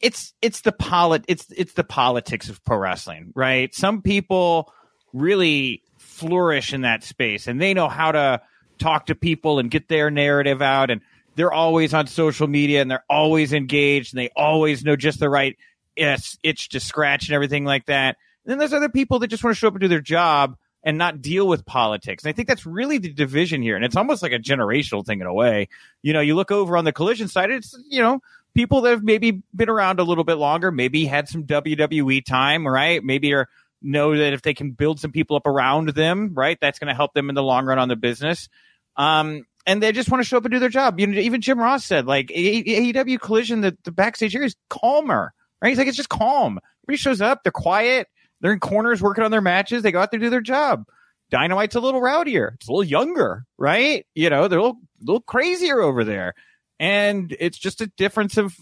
[0.00, 3.74] It's it's the polit it's it's the politics of pro wrestling, right?
[3.74, 4.72] Some people
[5.12, 8.40] really flourish in that space, and they know how to
[8.78, 11.00] talk to people and get their narrative out and
[11.38, 15.30] they're always on social media and they're always engaged and they always know just the
[15.30, 15.56] right
[15.94, 18.16] itch to scratch and everything like that.
[18.44, 20.56] And then there's other people that just want to show up and do their job
[20.82, 22.24] and not deal with politics.
[22.24, 23.76] And I think that's really the division here.
[23.76, 25.68] And it's almost like a generational thing in a way.
[26.02, 28.20] You know, you look over on the collision side, it's, you know,
[28.52, 32.66] people that have maybe been around a little bit longer, maybe had some WWE time,
[32.66, 33.00] right?
[33.04, 33.48] Maybe are
[33.80, 36.96] know that if they can build some people up around them, right, that's going to
[36.96, 38.48] help them in the long run on the business.
[38.96, 40.98] Um, and they just want to show up and do their job.
[40.98, 45.32] You know, even Jim Ross said, like AEW Collision, the, the backstage area is calmer,
[45.60, 45.68] right?
[45.68, 46.58] He's like, it's just calm.
[46.84, 48.08] Everybody shows up, they're quiet,
[48.40, 50.84] they're in corners working on their matches, they go out there do their job.
[51.30, 54.06] Dynamite's a little rowdier, it's a little younger, right?
[54.14, 56.34] You know, they're a little, little crazier over there,
[56.80, 58.56] and it's just a difference of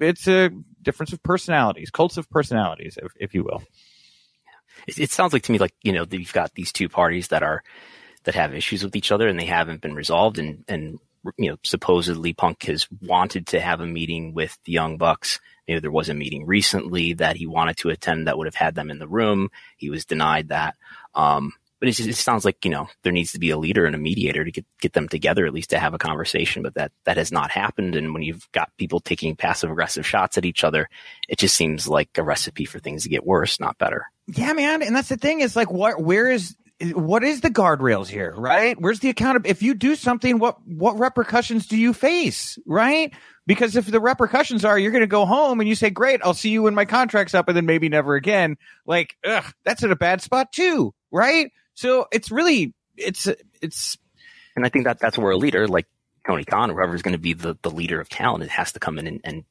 [0.00, 0.50] it's a
[0.82, 3.62] difference of personalities, cults of personalities, if, if you will.
[4.86, 7.42] It, it sounds like to me like you know you've got these two parties that
[7.42, 7.62] are
[8.28, 10.38] that have issues with each other and they haven't been resolved.
[10.38, 10.98] And, and,
[11.38, 15.40] you know, supposedly Punk has wanted to have a meeting with the Young Bucks.
[15.66, 18.74] Maybe there was a meeting recently that he wanted to attend that would have had
[18.74, 19.48] them in the room.
[19.78, 20.74] He was denied that.
[21.14, 23.94] Um, but just, it sounds like you know there needs to be a leader and
[23.94, 26.62] a mediator to get get them together at least to have a conversation.
[26.62, 27.94] But that that has not happened.
[27.94, 30.90] And when you've got people taking passive aggressive shots at each other,
[31.28, 34.06] it just seems like a recipe for things to get worse, not better.
[34.26, 34.82] Yeah, man.
[34.82, 36.02] And that's the thing is like, what?
[36.02, 38.80] Where is what is the guardrails here, right?
[38.80, 39.46] Where's the account?
[39.46, 43.12] If you do something, what what repercussions do you face, right?
[43.46, 46.34] Because if the repercussions are you're going to go home and you say, "Great, I'll
[46.34, 49.90] see you when my contract's up," and then maybe never again, like, ugh, that's in
[49.90, 51.50] a bad spot too, right?
[51.74, 53.28] So it's really it's
[53.60, 53.98] it's,
[54.54, 55.86] and I think that that's where a leader like
[56.26, 58.80] Tony Khan, whoever is going to be the the leader of talent, it has to
[58.80, 59.44] come in and, and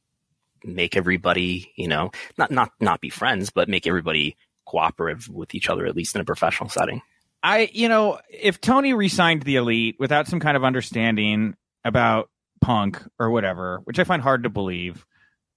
[0.63, 5.69] make everybody, you know, not not not be friends, but make everybody cooperative with each
[5.69, 7.01] other, at least in a professional setting.
[7.43, 12.29] I, you know, if Tony resigned the elite without some kind of understanding about
[12.61, 15.05] punk or whatever, which I find hard to believe,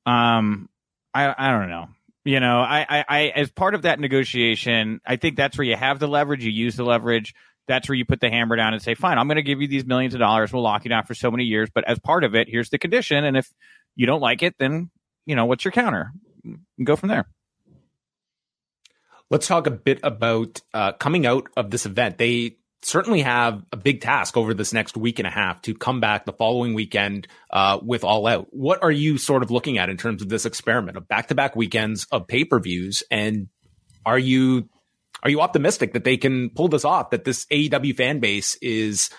[0.06, 0.68] um,
[1.14, 1.88] I, I don't know.
[2.24, 5.74] You know, I, I, I, as part of that negotiation, I think that's where you
[5.74, 6.44] have the leverage.
[6.44, 7.34] You use the leverage.
[7.66, 9.68] That's where you put the hammer down and say, fine, I'm going to give you
[9.68, 10.52] these millions of dollars.
[10.52, 11.70] We'll lock you down for so many years.
[11.72, 13.24] But as part of it, here's the condition.
[13.24, 13.48] And if
[13.96, 14.90] you don't like it, then,
[15.24, 16.12] you know, what's your counter?
[16.82, 17.26] Go from there.
[19.30, 22.18] Let's talk a bit about uh, coming out of this event.
[22.18, 26.00] They certainly have a big task over this next week and a half to come
[26.00, 28.48] back the following weekend uh, with All Out.
[28.50, 31.36] What are you sort of looking at in terms of this experiment of back to
[31.36, 33.04] back weekends of pay per views?
[33.08, 33.48] And
[34.04, 34.68] are you
[35.22, 37.10] are you optimistic that they can pull this off?
[37.10, 39.10] That this AEW fan base is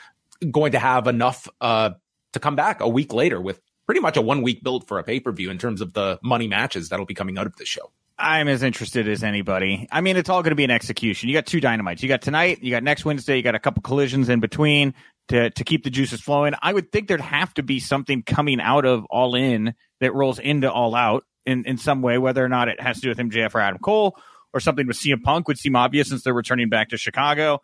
[0.49, 1.91] going to have enough uh,
[2.33, 5.03] to come back a week later with pretty much a one week build for a
[5.03, 7.65] pay per view in terms of the money matches that'll be coming out of the
[7.65, 7.91] show.
[8.21, 9.87] I'm as interested as anybody.
[9.91, 11.27] I mean, it's all going to be an execution.
[11.29, 12.03] You got two dynamites.
[12.03, 12.61] You got tonight.
[12.61, 13.37] You got next Wednesday.
[13.37, 14.93] You got a couple collisions in between
[15.29, 16.53] to to keep the juices flowing.
[16.61, 20.39] I would think there'd have to be something coming out of All In that rolls
[20.39, 23.17] into All Out in in some way, whether or not it has to do with
[23.17, 24.15] MJF or Adam Cole
[24.53, 27.59] or something with CM Punk would seem obvious since they're returning back to Chicago.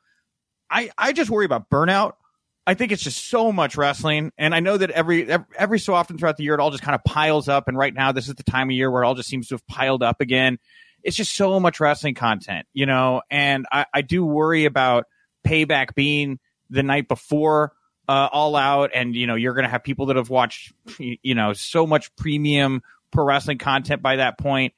[0.69, 2.13] I I just worry about burnout.
[2.67, 5.25] I think it's just so much wrestling, and I know that every
[5.57, 7.69] every so often throughout the year it all just kind of piles up.
[7.69, 9.53] And right now, this is the time of year where it all just seems to
[9.53, 10.59] have piled up again.
[11.01, 13.21] It's just so much wrestling content, you know.
[13.31, 15.05] And I, I do worry about
[15.45, 17.71] payback being the night before
[18.09, 21.35] uh, All Out, and you know you're going to have people that have watched, you
[21.35, 24.73] know, so much premium pro wrestling content by that point.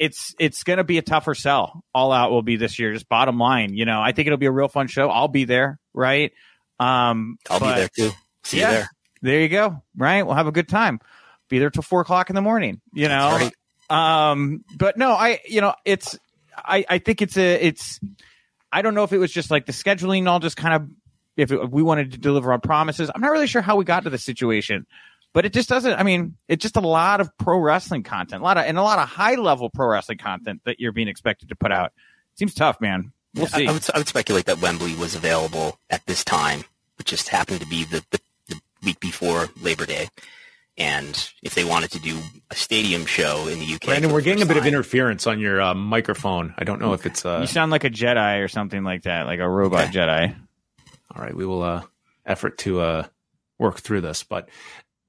[0.00, 1.84] It's it's going to be a tougher sell.
[1.94, 2.92] All Out will be this year.
[2.92, 4.02] Just bottom line, you know.
[4.02, 5.08] I think it'll be a real fun show.
[5.08, 6.32] I'll be there, right?
[6.78, 8.16] Um, I'll but, be there too.
[8.44, 8.88] See yeah, you there.
[9.22, 9.82] There you go.
[9.96, 10.22] Right.
[10.22, 11.00] We'll have a good time.
[11.48, 13.38] Be there till four o'clock in the morning, you know?
[13.38, 13.54] That's
[13.90, 16.18] Um, but no, I, you know, it's,
[16.56, 18.00] I, I think it's a, it's,
[18.72, 20.88] I don't know if it was just like the scheduling all just kind of,
[21.36, 23.10] if, it, if we wanted to deliver on promises.
[23.14, 24.86] I'm not really sure how we got to the situation,
[25.34, 28.44] but it just doesn't, I mean, it's just a lot of pro wrestling content, a
[28.44, 31.50] lot of, and a lot of high level pro wrestling content that you're being expected
[31.50, 31.92] to put out.
[32.34, 33.12] Seems tough, man.
[33.34, 33.66] We'll I, see.
[33.66, 36.64] I would, I would speculate that Wembley was available at this time,
[36.98, 40.08] which just happened to be the, the, the week before Labor Day.
[40.78, 42.18] And if they wanted to do
[42.50, 45.26] a stadium show in the UK, Brandon, for we're getting a first bit of interference
[45.26, 46.54] on your uh, microphone.
[46.56, 49.26] I don't know if it's uh, you sound like a Jedi or something like that,
[49.26, 49.98] like a robot Okay.
[49.98, 50.36] Jedi.
[51.14, 51.82] All right, we will uh,
[52.24, 53.06] effort to uh,
[53.58, 54.22] work through this.
[54.22, 54.48] But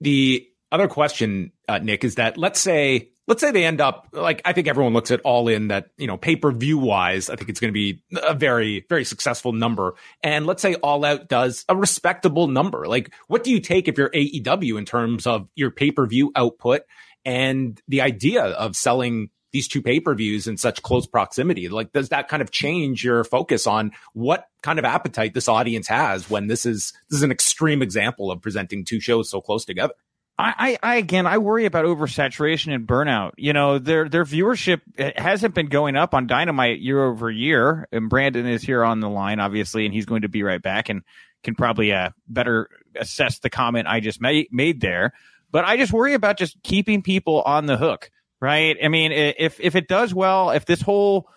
[0.02, 4.42] the other question, uh, Nick, is that let's say let's say they end up like
[4.46, 7.36] I think everyone looks at all in that you know pay per view wise, I
[7.36, 9.96] think it's going to be a very very successful number.
[10.22, 12.88] And let's say All Out does a respectable number.
[12.88, 16.32] Like, what do you take if you're AEW in terms of your pay per view
[16.36, 16.82] output
[17.26, 19.30] and the idea of selling?
[19.52, 23.04] These two pay per views in such close proximity, like, does that kind of change
[23.04, 27.22] your focus on what kind of appetite this audience has when this is this is
[27.22, 29.94] an extreme example of presenting two shows so close together?
[30.38, 33.34] I, I, again, I worry about oversaturation and burnout.
[33.38, 34.82] You know, their their viewership
[35.16, 37.88] hasn't been going up on Dynamite year over year.
[37.92, 40.90] And Brandon is here on the line, obviously, and he's going to be right back
[40.90, 41.04] and
[41.44, 45.14] can probably uh, better assess the comment I just made made there.
[45.52, 48.10] But I just worry about just keeping people on the hook,
[48.42, 48.76] right?
[48.84, 51.30] I mean, if if it does well, if this whole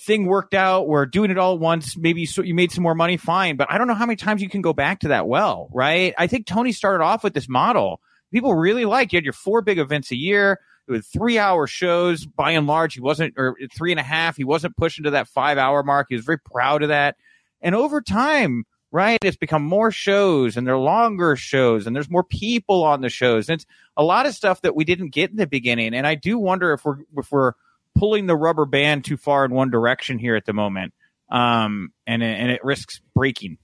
[0.00, 1.96] thing worked out, we're doing it all once.
[1.96, 3.56] Maybe you made some more money, fine.
[3.56, 6.12] But I don't know how many times you can go back to that well, right?
[6.18, 8.02] I think Tony started off with this model
[8.34, 9.12] people really liked.
[9.12, 10.58] You had your four big events a year.
[10.88, 12.94] It was three hour shows by and large.
[12.94, 14.36] He wasn't, or three and a half.
[14.36, 16.08] He wasn't pushing to that five hour mark.
[16.10, 17.16] He was very proud of that.
[17.62, 22.24] And over time, right, it's become more shows and they're longer shows and there's more
[22.24, 23.48] people on the shows.
[23.48, 23.66] And it's
[23.96, 25.94] a lot of stuff that we didn't get in the beginning.
[25.94, 27.52] And I do wonder if we're, if we're
[27.96, 30.92] pulling the rubber band too far in one direction here at the moment.
[31.30, 33.58] Um, and, and it risks breaking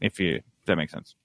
[0.00, 1.16] if you, if that makes sense.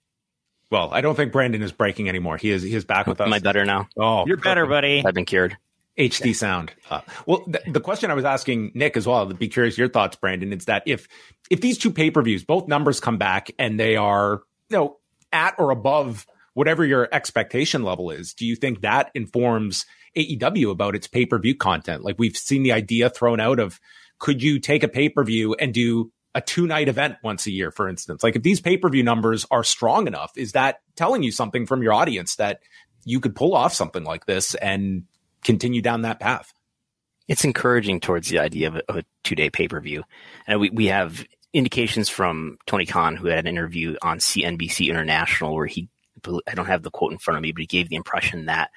[0.71, 2.37] Well, I don't think Brandon is breaking anymore.
[2.37, 3.27] He is he is back with us.
[3.27, 3.87] Am I better now?
[3.97, 5.03] Oh, You're better, buddy.
[5.05, 5.57] I've been cured.
[5.97, 6.73] HD sound.
[6.89, 9.87] Uh, well, th- the question I was asking Nick as well, to be curious your
[9.87, 11.07] thoughts, Brandon, is that if
[11.49, 14.97] if these two pay per views, both numbers come back and they are you know
[15.31, 19.85] at or above whatever your expectation level is, do you think that informs
[20.17, 22.03] AEW about its pay per view content?
[22.03, 23.79] Like we've seen the idea thrown out of
[24.19, 27.51] could you take a pay per view and do a two night event once a
[27.51, 28.21] year, for instance?
[28.21, 31.65] Like if these pay per view numbers are strong enough, is that telling you something
[31.65, 32.59] from your audience that
[33.03, 35.05] you could pull off something like this and
[35.43, 36.53] continue down that path?
[37.27, 40.03] it's encouraging towards the idea of a, a two day pay per view.
[40.47, 45.55] And we, we have indications from Tony Khan, who had an interview on CNBC International,
[45.55, 45.89] where he,
[46.47, 48.71] I don't have the quote in front of me, but he gave the impression that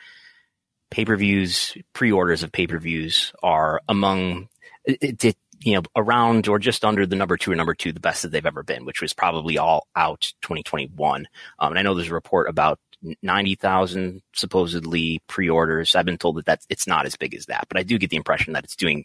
[0.90, 4.48] pay per views, pre orders of pay per views are among,
[4.84, 8.00] it, it, you know, around or just under the number two or number two, the
[8.00, 11.26] best that they've ever been, which was probably all out 2021.
[11.58, 12.78] Um, and I know there's a report about
[13.22, 15.94] 90,000 supposedly pre-orders.
[15.94, 18.10] I've been told that that's, it's not as big as that, but I do get
[18.10, 19.04] the impression that it's doing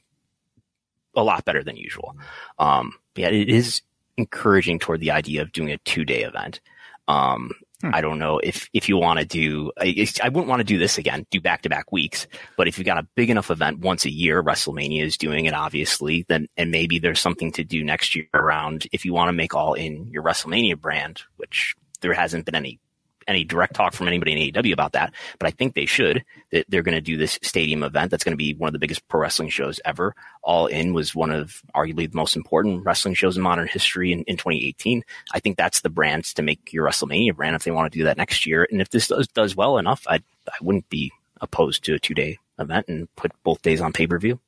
[1.16, 2.16] a lot better than usual.
[2.58, 3.82] Um, yeah, it is
[4.18, 6.60] encouraging toward the idea of doing a two day event.
[7.08, 7.52] Um,
[7.84, 7.94] Hmm.
[7.94, 10.78] I don't know if, if you want to do, I, I wouldn't want to do
[10.78, 13.80] this again, do back to back weeks, but if you've got a big enough event
[13.80, 17.84] once a year, WrestleMania is doing it, obviously, then, and maybe there's something to do
[17.84, 22.14] next year around if you want to make all in your WrestleMania brand, which there
[22.14, 22.80] hasn't been any
[23.28, 26.24] any direct talk from anybody in AEW about that, but I think they should.
[26.52, 28.80] That they're going to do this stadium event that's going to be one of the
[28.80, 30.16] biggest pro wrestling shows ever.
[30.44, 34.24] All In was one of arguably the most important wrestling shows in modern history in,
[34.24, 35.04] in 2018.
[35.34, 38.06] I think that's the brand to make your WrestleMania brand if they want to do
[38.06, 38.68] that next year.
[38.72, 41.12] And if this does, does well enough, I I wouldn't be
[41.42, 44.40] opposed to a two day event and put both days on pay per view.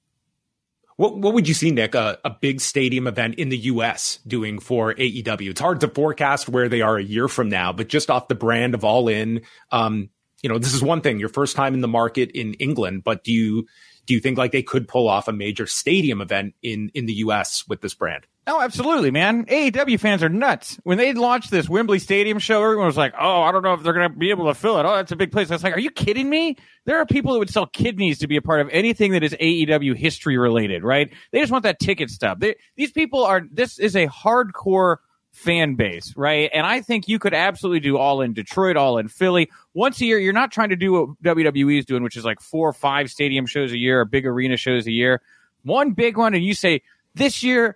[0.97, 4.59] What what would you see, Nick, a, a big stadium event in the US doing
[4.59, 5.49] for AEW?
[5.49, 8.35] It's hard to forecast where they are a year from now, but just off the
[8.35, 9.41] brand of all in,
[9.71, 10.09] um,
[10.41, 13.23] you know, this is one thing, your first time in the market in England, but
[13.23, 13.67] do you
[14.05, 17.13] do you think like they could pull off a major stadium event in in the
[17.13, 18.25] US with this brand?
[18.47, 19.45] Oh, absolutely, man.
[19.45, 20.79] AEW fans are nuts.
[20.83, 23.81] When they launched this Wembley Stadium show, everyone was like, "Oh, I don't know if
[23.81, 24.85] they're going to be able to fill it.
[24.85, 26.55] Oh, that's a big place." I was like, "Are you kidding me?
[26.85, 29.33] There are people that would sell kidneys to be a part of anything that is
[29.33, 31.11] AEW history related, right?
[31.31, 32.39] They just want that ticket stub.
[32.39, 33.41] They, these people are.
[33.51, 34.97] This is a hardcore
[35.35, 36.49] fan base, right?
[36.53, 39.49] And I think you could absolutely do all in Detroit, all in Philly.
[39.73, 42.39] Once a year, you're not trying to do what WWE is doing, which is like
[42.39, 45.21] four or five stadium shows a year or big arena shows a year.
[45.63, 46.81] One big one, and you say,
[47.15, 47.75] this year,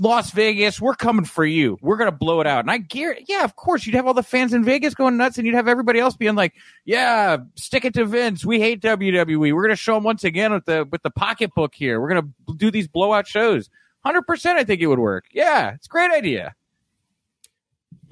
[0.00, 1.78] Las Vegas, we're coming for you.
[1.80, 2.60] We're going to blow it out.
[2.60, 5.38] And I guarantee, yeah, of course, you'd have all the fans in Vegas going nuts
[5.38, 8.44] and you'd have everybody else being like, yeah, stick it to Vince.
[8.44, 9.54] We hate WWE.
[9.54, 12.00] We're going to show them once again with the, with the pocketbook here.
[12.00, 13.70] We're going to do these blowout shows.
[14.04, 15.26] 100% I think it would work.
[15.30, 16.54] Yeah, it's a great idea.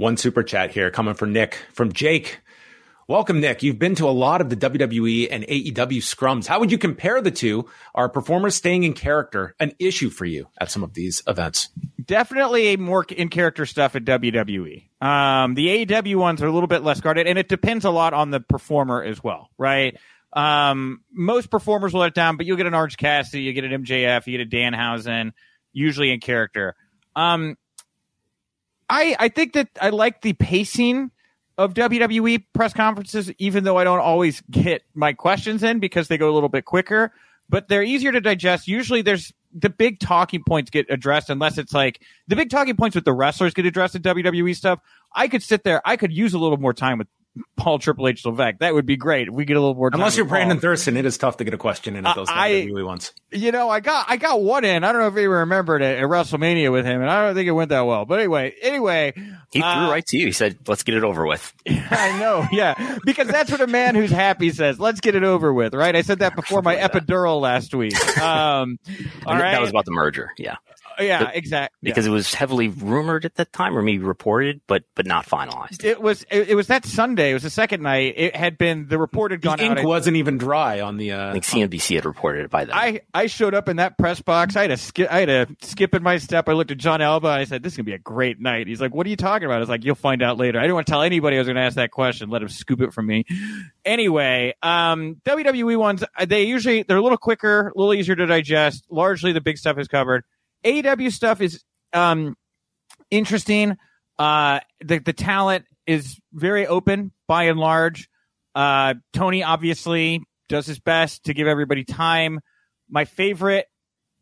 [0.00, 2.40] One super chat here coming from Nick from Jake.
[3.06, 3.62] Welcome, Nick.
[3.62, 6.46] You've been to a lot of the WWE and AEW scrums.
[6.46, 7.68] How would you compare the two?
[7.94, 11.68] Are performers staying in character an issue for you at some of these events?
[12.02, 14.84] Definitely more in character stuff at WWE.
[15.02, 18.14] Um, the AEW ones are a little bit less guarded, and it depends a lot
[18.14, 19.98] on the performer as well, right?
[20.32, 23.64] Um, most performers will let it down, but you'll get an Orange Cassidy, you get
[23.64, 25.32] an MJF, you get a Danhausen,
[25.74, 26.74] usually in character.
[27.14, 27.58] Um,
[28.90, 31.10] I I think that I like the pacing
[31.56, 36.18] of WWE press conferences, even though I don't always get my questions in because they
[36.18, 37.12] go a little bit quicker,
[37.48, 38.66] but they're easier to digest.
[38.66, 42.94] Usually there's the big talking points get addressed unless it's like the big talking points
[42.94, 44.80] with the wrestlers get addressed in WWE stuff.
[45.14, 47.08] I could sit there, I could use a little more time with
[47.56, 48.58] Paul Triple H Levesque.
[48.58, 49.28] That would be great.
[49.28, 49.90] If we get a little more.
[49.92, 50.62] Unless you're Brandon Paul.
[50.62, 53.12] Thurston, it is tough to get a question in at those I, WWE ones.
[53.30, 54.82] You know, I got I got one in.
[54.82, 57.46] I don't know if you remembered it at WrestleMania with him, and I don't think
[57.46, 58.04] it went that well.
[58.04, 59.12] But anyway, anyway,
[59.52, 60.26] he uh, threw right to you.
[60.26, 63.94] He said, "Let's get it over with." I know, yeah, because that's what a man
[63.94, 64.80] who's happy says.
[64.80, 65.94] Let's get it over with, right?
[65.94, 67.94] I said that before my epidural last week.
[68.20, 68.78] Um,
[69.26, 70.32] all right, that was about the merger.
[70.36, 70.56] Yeah
[71.00, 71.76] yeah, exactly.
[71.82, 72.12] Because yeah.
[72.12, 75.84] it was heavily rumored at that time, or maybe reported, but but not finalized.
[75.84, 77.30] It was it, it, was that Sunday.
[77.30, 78.14] It was the second night.
[78.16, 79.58] It had been the report had gone out.
[79.58, 79.84] the ink out.
[79.84, 81.12] wasn't even dry on the.
[81.12, 82.74] Uh, I think CNBC had reported it by then.
[82.74, 84.56] I I showed up in that press box.
[84.56, 85.10] I had a skip.
[85.10, 86.48] I had a skip in my step.
[86.48, 87.28] I looked at Jon Alba.
[87.28, 89.16] and I said, "This is gonna be a great night." He's like, "What are you
[89.16, 91.36] talking about?" I was like, "You'll find out later." I didn't want to tell anybody
[91.36, 92.30] I was going to ask that question.
[92.30, 93.24] Let him scoop it from me.
[93.84, 98.84] Anyway, um, WWE ones they usually they're a little quicker, a little easier to digest.
[98.90, 100.24] Largely, the big stuff is covered.
[100.64, 102.36] AEW stuff is um,
[103.10, 103.76] interesting.
[104.18, 108.08] Uh, the the talent is very open by and large.
[108.54, 112.40] Uh, Tony obviously does his best to give everybody time.
[112.88, 113.66] My favorite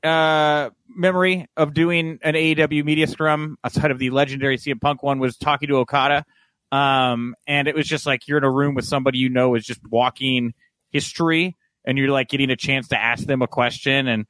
[0.05, 5.18] uh, memory of doing an AEW media scrum outside of the legendary CM Punk one
[5.18, 6.24] was talking to Okada.
[6.70, 9.64] Um, and it was just like you're in a room with somebody you know is
[9.64, 10.53] just walking
[10.91, 14.07] history and you're like getting a chance to ask them a question.
[14.07, 14.26] And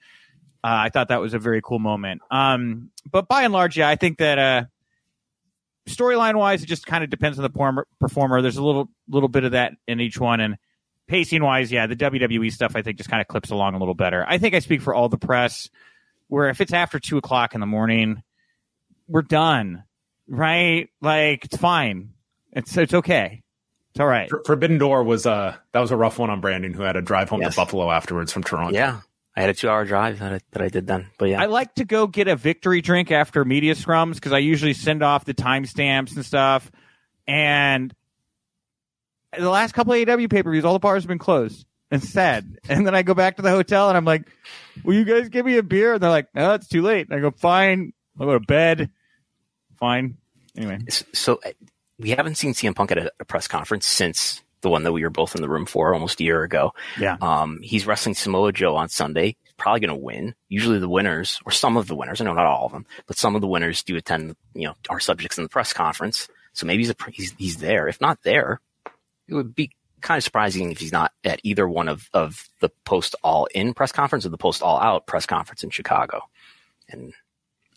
[0.64, 2.22] uh, I thought that was a very cool moment.
[2.30, 4.64] Um, but by and large, yeah, I think that uh,
[5.88, 8.42] storyline wise, it just kind of depends on the performer.
[8.42, 10.59] There's a little little bit of that in each one, and
[11.06, 13.94] pacing wise, yeah, the WWE stuff I think just kind of clips along a little
[13.94, 14.24] better.
[14.28, 15.68] I think I speak for all the press,
[16.28, 18.22] where if it's after two o'clock in the morning,
[19.09, 19.84] we're done,
[20.28, 20.88] right?
[21.00, 22.11] Like it's fine.
[22.52, 23.42] It's it's okay.
[23.90, 24.30] It's all right.
[24.46, 27.28] Forbidden Door was uh that was a rough one on Brandon, who had to drive
[27.28, 27.54] home yes.
[27.54, 28.74] to Buffalo afterwards from Toronto.
[28.74, 29.00] Yeah,
[29.39, 31.07] I had a two hour drive that I, that I did then.
[31.16, 34.39] But yeah, I like to go get a victory drink after media scrums because I
[34.39, 36.72] usually send off the timestamps and stuff.
[37.24, 37.95] And
[39.39, 42.03] the last couple of AW pay per views, all the bars have been closed and
[42.03, 42.59] sad.
[42.68, 44.28] And then I go back to the hotel and I'm like,
[44.82, 47.16] "Will you guys give me a beer?" And they're like, "No, it's too late." And
[47.16, 48.91] I go, "Fine, I'll go to bed."
[49.78, 50.16] Fine.
[50.57, 50.80] Anyway,
[51.14, 51.51] so uh,
[51.97, 55.02] we haven't seen CM Punk at a, a press conference since the one that we
[55.02, 56.74] were both in the room for almost a year ago.
[56.98, 57.16] Yeah.
[57.20, 59.36] Um, he's wrestling Samoa Joe on Sunday.
[59.56, 60.34] Probably going to win.
[60.48, 63.18] Usually the winners, or some of the winners, I know not all of them, but
[63.18, 66.28] some of the winners do attend, you know, our subjects in the press conference.
[66.52, 67.88] So maybe he's, a, he's, he's there.
[67.88, 68.61] If not there,
[69.28, 72.68] it would be kind of surprising if he's not at either one of, of the
[72.84, 76.22] post all in press conference or the post all out press conference in Chicago.
[76.88, 77.12] And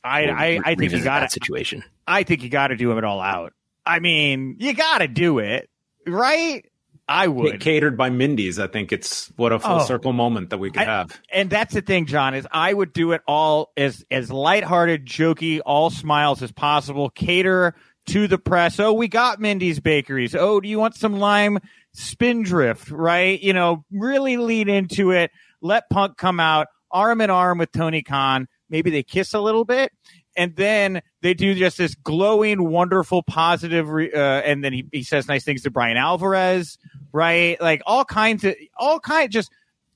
[0.03, 1.83] I, we'll I, I think you got that situation.
[2.07, 3.53] I think you got to do it all out.
[3.85, 5.67] I mean, you got to do it
[6.07, 6.65] right?
[7.11, 7.59] I would.
[7.59, 8.59] Catered by Mindy's.
[8.59, 9.85] I think it's what a full Oh.
[9.85, 11.19] circle moment that we could I- have.
[11.31, 15.59] and that's the thing, John, is I would do it all as as lighthearted, jokey,
[15.65, 17.09] all smiles as possible.
[17.09, 17.75] Cater
[18.07, 18.79] to the press.
[18.79, 20.33] Oh, we got Mindy's Bakeries.
[20.35, 21.59] Oh, do you want some lime
[21.93, 22.89] spindrift?
[22.91, 23.39] Right?
[23.41, 25.31] You know, really lead into it.
[25.61, 28.47] Let Punk come out arm in arm with Tony Khan.
[28.69, 29.91] Maybe they kiss a little bit.
[30.35, 35.03] And then they do just this glowing, wonderful, positive, re- uh, and then he, he
[35.03, 36.77] says nice things to Bryan Alvarez,
[37.11, 37.59] right?
[37.61, 39.51] Like all kinds of, all kind, just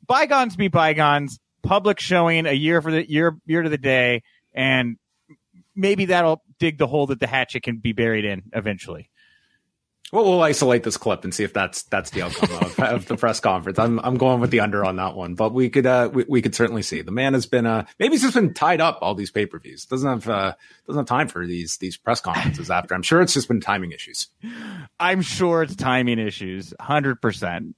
[0.05, 1.39] bygones be bygones.
[1.63, 4.21] Public showing a year for the year year to the day,
[4.53, 4.97] and
[5.75, 9.09] maybe that'll dig the hole that the hatchet can be buried in eventually.
[10.15, 13.17] Well, we'll isolate this clip and see if that's that's the outcome of, of the
[13.17, 13.77] press conference.
[13.77, 16.41] I'm I'm going with the under on that one, but we could uh we, we
[16.41, 19.13] could certainly see the man has been uh maybe he's just been tied up all
[19.13, 19.83] these pay per views.
[19.83, 20.53] Doesn't have uh
[20.87, 22.95] doesn't have time for these these press conferences after.
[22.95, 24.29] I'm sure it's just been timing issues.
[24.97, 27.75] I'm sure it's timing issues, hundred percent.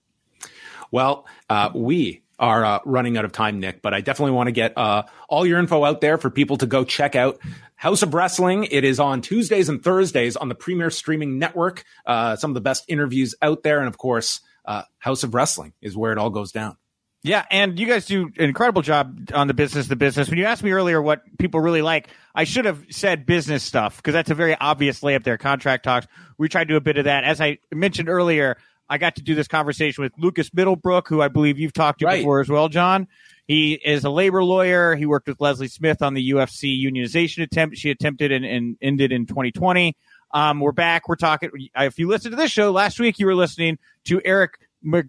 [0.92, 4.52] Well, uh, we are uh, running out of time, Nick, but I definitely want to
[4.52, 7.40] get uh, all your info out there for people to go check out
[7.76, 8.66] Haus of Wrestling.
[8.66, 11.84] It is on Tuesdays and Thursdays on the Premier Streaming Network.
[12.06, 13.80] Uh, some of the best interviews out there.
[13.80, 16.78] And of course, uh, Haus of Wrestling is where it all goes down.
[17.24, 20.30] Yeah, and you guys do an incredible job on the business, the business.
[20.30, 23.98] When you asked me earlier what people really like, I should have said business stuff
[23.98, 25.38] because that's a very obvious layup there.
[25.38, 26.08] Contract talks.
[26.38, 27.24] We tried to do a bit of that.
[27.24, 28.58] As I mentioned earlier,
[28.90, 32.06] I got to do this conversation with Lucas Middlebrook, who I believe you've talked to
[32.06, 32.20] Right.
[32.20, 33.08] before as well, John.
[33.48, 34.96] He is a labor lawyer.
[34.96, 39.12] He worked with Leslie Smith on the UFC unionization attempt she attempted and, and ended
[39.12, 39.96] in 2020.
[40.32, 41.08] Um, we're back.
[41.08, 41.52] We're talking.
[41.78, 45.06] If you listened to this show last week, you were listening to Eric Mc,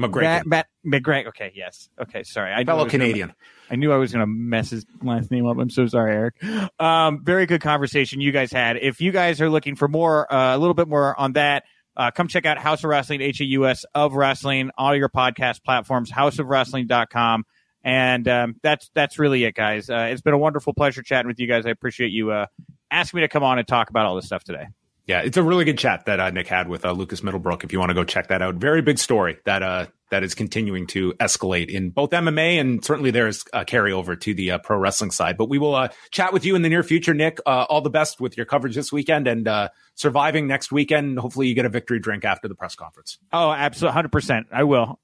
[0.00, 1.28] McGregor, Matt, Matt McGregor.
[1.28, 1.88] Okay, yes.
[2.00, 2.50] Okay, sorry.
[2.52, 3.32] I knew I fellow gonna- Canadian.
[3.70, 5.56] I knew I was going to mess his last name up.
[5.58, 6.80] I'm so sorry, Eric.
[6.80, 8.76] Um, very good conversation you guys had.
[8.76, 11.64] If you guys are looking for more, uh, a little bit more on that,
[11.96, 15.08] uh, come check out Haus of Wrestling, H A U S of Wrestling, all your
[15.08, 17.44] podcast platforms, hausofwrestling.com.
[17.82, 19.88] And um, that's that's really it, guys.
[19.88, 21.66] Uh, it's been a wonderful pleasure chatting with you guys.
[21.66, 22.46] I appreciate you uh,
[22.90, 24.66] asking me to come on and talk about all this stuff today.
[25.06, 27.62] Yeah, it's a really good chat that uh, Nick had with uh, Lucas Middlebrook.
[27.62, 30.34] If you want to go check that out, very big story that uh, that is
[30.34, 34.78] continuing to escalate in both MMA and certainly there's a carryover to the uh, pro
[34.78, 35.36] wrestling side.
[35.36, 37.40] But we will uh, chat with you in the near future, Nick.
[37.46, 41.18] Uh, all the best with your coverage this weekend and uh, surviving next weekend.
[41.18, 43.18] Hopefully, you get a victory drink after the press conference.
[43.32, 44.44] Oh, absolutely, 100%.
[44.52, 45.00] I will.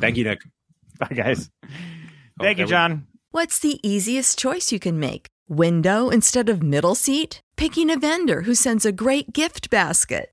[0.00, 0.40] Thank you, Nick.
[0.98, 1.50] Bye, guys.
[2.40, 3.06] Thank Okay, you, John.
[3.30, 5.28] What's the easiest choice you can make?
[5.48, 7.40] Window instead of middle seat?
[7.56, 10.32] Picking a vendor who sends a great gift basket?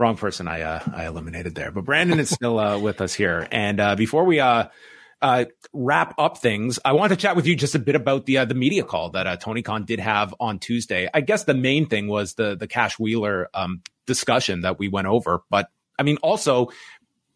[0.00, 3.46] Wrong person I uh, I eliminated there, but Brandon is still uh, with us here.
[3.52, 4.68] And uh, before we uh,
[5.20, 5.44] uh,
[5.74, 8.44] wrap up things, I want to chat with you just a bit about the uh,
[8.46, 11.06] the media call that Tony Khan did have on Tuesday.
[11.12, 15.06] I guess the main thing was the the Cash Wheeler um, discussion that we went
[15.06, 16.70] over, but I mean also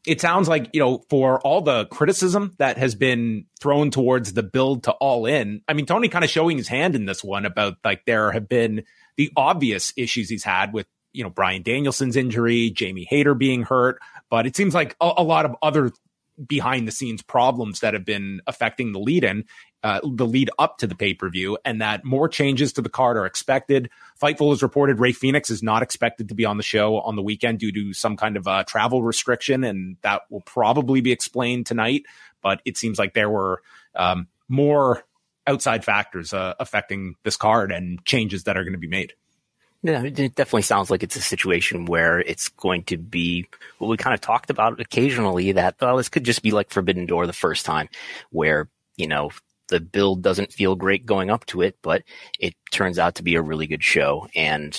[0.07, 4.43] it sounds like you know for all the criticism that has been thrown towards the
[4.43, 7.47] build to all in i mean tony kind of showing his hand in this one
[7.47, 8.85] about like there have been
[9.17, 13.99] the obvious issues he's had with you know bryan danielson's injury jamie hayter being hurt
[14.29, 15.91] but it seems like a, a lot of other
[16.47, 19.45] behind the scenes problems that have been affecting the lead in
[19.85, 22.89] uh, the lead up to the pay per view, and that more changes to the
[22.89, 23.91] card are expected.
[24.21, 27.23] Fightful has reported Rey Fenix is not expected to be on the show on the
[27.23, 31.67] weekend due to some kind of uh, travel restriction, and that will probably be explained
[31.67, 32.05] tonight.
[32.41, 33.61] But it seems like there were
[33.95, 35.05] um, more
[35.47, 39.13] outside factors uh, affecting this card and changes that are going to be made.
[39.85, 43.99] Yeah, it definitely sounds like it's a situation where it's going to be what we
[43.99, 47.35] kind of talked about occasionally that, well, this could just be like Forbidden Door the
[47.35, 47.91] first time
[48.31, 49.31] where, you know,
[49.69, 52.03] the build doesn't feel great going up to it, but
[52.41, 54.27] it turns out to be a really good show.
[54.35, 54.75] And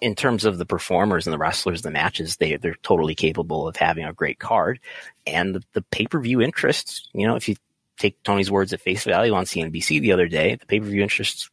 [0.00, 3.74] in terms of the performers and the wrestlers, the matches, they, they're totally capable of
[3.74, 4.78] having a great card.
[5.26, 7.56] And the, the pay per view interests, you know, if you
[7.98, 11.02] take Tony's words at face value on CNBC the other day, the pay per view
[11.02, 11.50] interest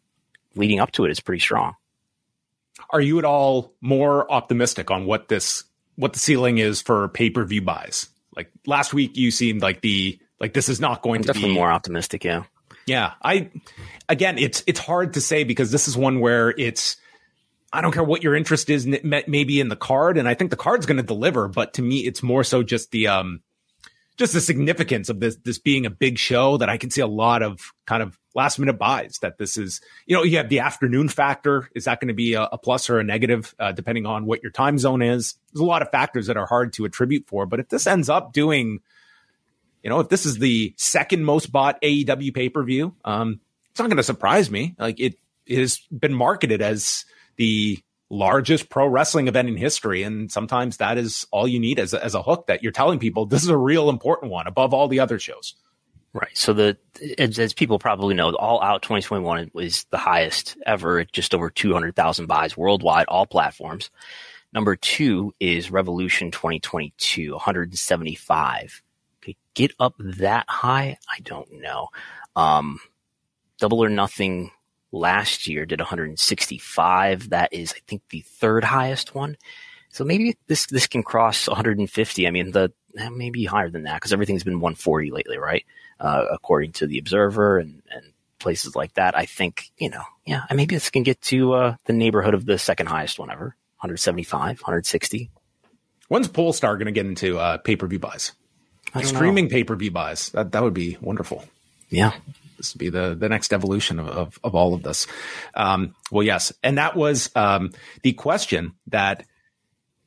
[0.54, 1.74] leading up to it is pretty strong.
[2.90, 5.64] Are you at all more optimistic on what this
[5.96, 8.10] what the ceiling is for pay per view buys?
[8.36, 11.52] Like last week, you seemed like the like this is not going I'm to definitely
[11.52, 12.24] be more optimistic.
[12.24, 12.44] Yeah,
[12.86, 13.52] Yeah, I
[14.10, 16.98] again, it's it's hard to say because this is one where it's
[17.72, 20.58] I don't care what your interest is, maybe in the card, and I think the
[20.58, 21.48] card's going to deliver.
[21.48, 23.42] But to me, it's more so just the um,
[24.18, 27.08] just the significance of this this being a big show that I can see a
[27.08, 29.20] lot of kind of last minute buys.
[29.22, 31.70] That this is, you know, you have the afternoon factor.
[31.76, 34.42] Is that going to be a, a plus or a negative, uh, depending on what
[34.42, 35.36] your time zone is?
[35.54, 37.46] There's a lot of factors that are hard to attribute for.
[37.46, 38.82] But if this ends up doing
[39.84, 43.80] you know, if this is the second most bought AEW pay per view, um, it's
[43.80, 44.76] not going to surprise me.
[44.80, 45.16] Like it,
[45.46, 47.06] it has been marketed as
[47.36, 47.80] the
[48.10, 52.04] largest pro wrestling event in history, and sometimes that is all you need as a,
[52.04, 54.88] as a hook that you're telling people this is a real important one above all
[54.88, 55.56] the other shows.
[56.14, 56.36] Right.
[56.38, 56.78] So the
[57.18, 61.50] as, as people probably know, All Out 2021 was the highest ever at just over
[61.50, 63.90] 200,000 buys worldwide, all platforms.
[64.54, 68.84] Number two is Revolution 2022, 175.
[69.24, 70.98] Okay, get up that high?
[71.10, 71.90] I don't know.
[72.36, 72.80] Um,
[73.58, 74.52] Double or Nothing
[74.92, 77.30] last year did 165.
[77.30, 79.38] That is, I think, the third highest one.
[79.90, 82.28] So maybe this this can cross 150.
[82.28, 82.72] I mean, the
[83.12, 85.66] maybe higher than that because everything's been 140 lately, right?
[86.00, 88.14] Uh, according to the Observer and and
[88.44, 89.18] places like that.
[89.18, 92.60] I think you know, yeah, maybe this can get to uh, the neighborhood of the
[92.60, 95.32] second highest one ever, 175, 160.
[96.10, 98.34] When's Polestar going to get into uh, pay per view buys?
[98.94, 99.18] I don't know.
[99.18, 100.30] Streaming pay per view buys.
[100.30, 101.44] That that would be wonderful.
[101.90, 102.14] Yeah,
[102.58, 105.08] this would be the the next evolution of of, of all of this.
[105.56, 107.72] Um, well, yes, and that was um,
[108.04, 109.26] the question that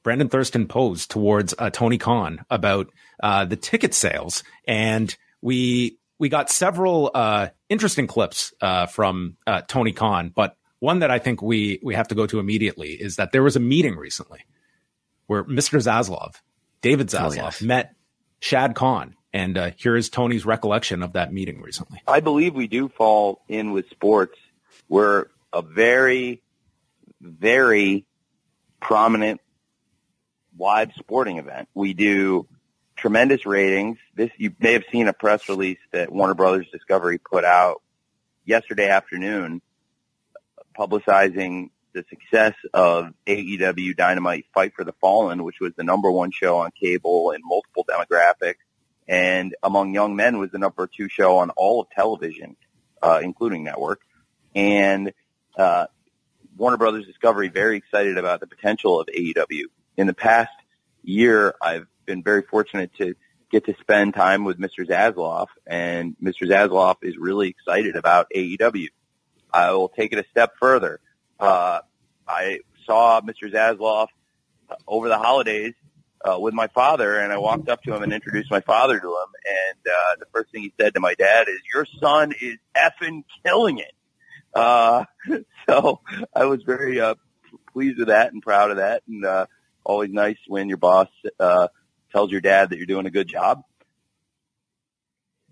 [0.06, 6.28] Brandon Thurston posed towards uh, Tony Khan about uh, the ticket sales, and we we
[6.28, 11.42] got several uh, interesting clips uh, from uh, Tony Khan, but one that I think
[11.42, 14.44] we we have to go to immediately is that there was a meeting recently
[15.26, 15.82] where Mr.
[15.82, 16.36] Zaslav,
[16.82, 17.62] David Oh, Zaslav, yes.
[17.62, 17.96] met
[18.38, 22.00] Shad Khan, and uh, here is Tony's recollection of that meeting recently.
[22.06, 24.38] I believe we do fall in with sports.
[24.88, 26.44] We're a very,
[27.20, 28.06] very
[28.78, 29.40] prominent
[30.58, 31.68] live sporting event.
[31.74, 32.46] We do
[32.96, 33.98] tremendous ratings.
[34.14, 37.82] This you may have seen a press release that Warner Brothers Discovery put out
[38.44, 39.60] yesterday afternoon
[40.78, 46.30] publicizing the success of AEW Dynamite Fight for the Fallen, which was the number one
[46.30, 48.56] show on cable in multiple demographics
[49.08, 52.56] and among young men was the number two show on all of television,
[53.02, 54.00] uh, including network.
[54.54, 55.12] And
[55.56, 55.86] uh,
[56.56, 59.64] Warner Brothers Discovery very excited about the potential of AEW.
[59.96, 60.50] In the past
[61.02, 63.14] year, I've been very fortunate to
[63.50, 64.86] get to spend time with Mr.
[64.86, 66.48] Zaslav, and Mr.
[66.48, 68.88] Zaslav is really excited about AEW.
[69.52, 71.00] I will take it a step further.
[71.38, 71.80] Uh,
[72.26, 73.50] I saw Mr.
[73.52, 74.08] Zaslav
[74.86, 75.74] over the holidays
[76.24, 79.06] uh, with my father, and I walked up to him and introduced my father to
[79.06, 79.28] him.
[79.46, 83.24] And uh, the first thing he said to my dad is, "Your son is effing
[83.44, 83.92] killing it."
[84.54, 85.04] Uh,
[85.68, 86.00] so
[86.34, 87.14] I was very uh,
[87.72, 89.46] pleased with that and proud of that, and uh,
[89.86, 91.08] always nice when your boss
[91.40, 91.68] uh,
[92.12, 93.62] tells your dad that you're doing a good job.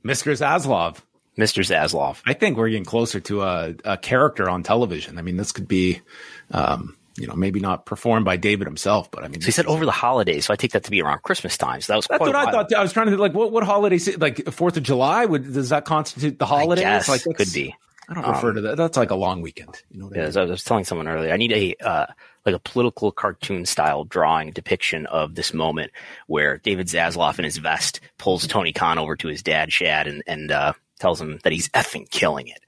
[0.05, 0.33] Mr.
[0.37, 0.99] Zaslav,
[1.39, 1.63] Mr.
[1.65, 2.21] Zaslav.
[2.27, 5.19] I think we're getting closer to a, a character on television.
[5.19, 6.03] I mean, this could be,
[6.51, 9.67] um, you know, maybe not performed by David himself, but I mean, So he said
[9.67, 11.81] over the holidays, so I take that to be around Christmas time.
[11.81, 12.53] So that was That's quite what a I while.
[12.53, 12.75] thought.
[12.75, 13.99] I was trying to like, what what holiday?
[13.99, 15.25] se- Like Fourth of July?
[15.25, 16.85] Would does that constitute the holidays?
[16.85, 17.75] I guess like could be.
[18.09, 18.77] I don't refer to that.
[18.77, 19.83] That's like a long weekend.
[19.91, 20.29] You know what I Yeah, mean?
[20.29, 22.07] as I was telling someone earlier, I need a uh,
[22.45, 25.91] like a political cartoon style drawing depiction of this moment
[26.27, 30.23] where David Zaslav in his vest pulls Tony Khan over to his dad Shad and
[30.27, 32.61] and uh, tells him that he's effing killing it.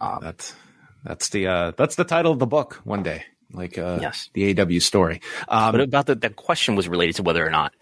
[0.00, 0.54] Um, That's
[1.04, 2.80] that's the uh, that's the title of the book.
[2.84, 4.30] One day, like uh, Yes.
[4.32, 5.20] the AW story.
[5.48, 7.74] Um, but about the the question was related to whether or not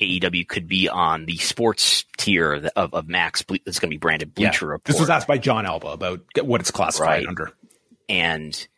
[0.00, 3.98] AEW could be on the sports tier of, of, Max Ble- that's going to be
[3.98, 4.84] branded yeah, Bleacher Report.
[4.84, 7.26] this was asked by Jon Alba about what it's classified Right.
[7.26, 7.52] under.
[8.08, 8.68] And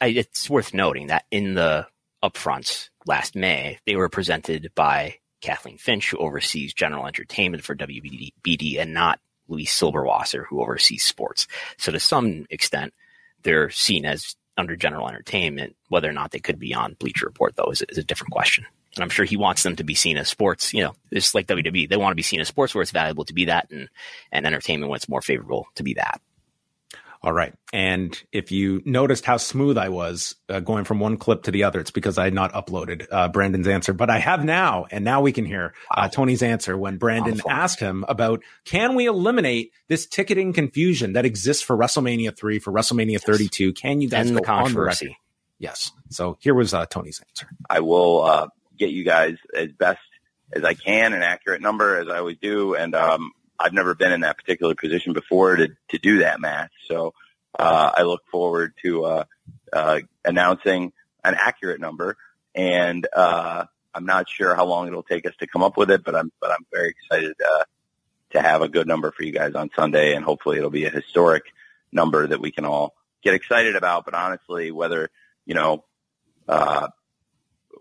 [0.00, 1.86] I, it's worth noting that in the
[2.22, 8.78] upfronts last May, they were presented by Kathleen Finch, who oversees general entertainment for WBD,
[8.80, 11.46] and not Luis Silberwasser, who oversees sports.
[11.76, 12.94] So to some extent,
[13.42, 15.76] they're seen as under general entertainment.
[15.88, 18.64] Whether or not they could be on Bleacher Report, though, is, is a different question.
[18.96, 20.72] And I'm sure he wants them to be seen as sports.
[20.72, 21.88] You know, it's like WWE.
[21.88, 23.88] They want to be seen as sports where it's valuable to be that, and
[24.32, 26.20] and entertainment when it's more favorable to be that.
[27.26, 27.54] All right.
[27.72, 31.64] And if you noticed how smooth I was uh, going from one clip to the
[31.64, 34.86] other, it's because I had not uploaded uh, Brandon's answer, but I have now.
[34.92, 39.06] And now we can hear uh, Tony's answer when Brandon asked him about can we
[39.06, 43.24] eliminate this ticketing confusion that exists for WrestleMania 3, for WrestleMania yes.
[43.24, 43.72] 32?
[43.72, 45.06] Can you guys End go the controversy?
[45.06, 45.16] On the
[45.58, 45.90] yes.
[46.10, 47.48] So here was uh, Tony's answer.
[47.68, 50.00] I will uh, get you guys as best
[50.52, 52.74] as I can, an accurate number as I always do.
[52.74, 56.70] And um, I've never been in that particular position before to to do that math.
[56.88, 57.14] So
[57.58, 59.24] uh, I look forward to uh,
[59.72, 60.92] uh, announcing
[61.24, 62.16] an accurate number,
[62.54, 63.64] and uh,
[63.94, 66.30] I'm not sure how long it'll take us to come up with it, but I'm
[66.40, 67.64] but I'm very excited uh,
[68.30, 70.90] to have a good number for you guys on Sunday, and hopefully it'll be a
[70.90, 71.44] historic
[71.92, 74.04] number that we can all get excited about.
[74.04, 75.10] But honestly, whether
[75.46, 75.84] you know
[76.48, 76.88] uh,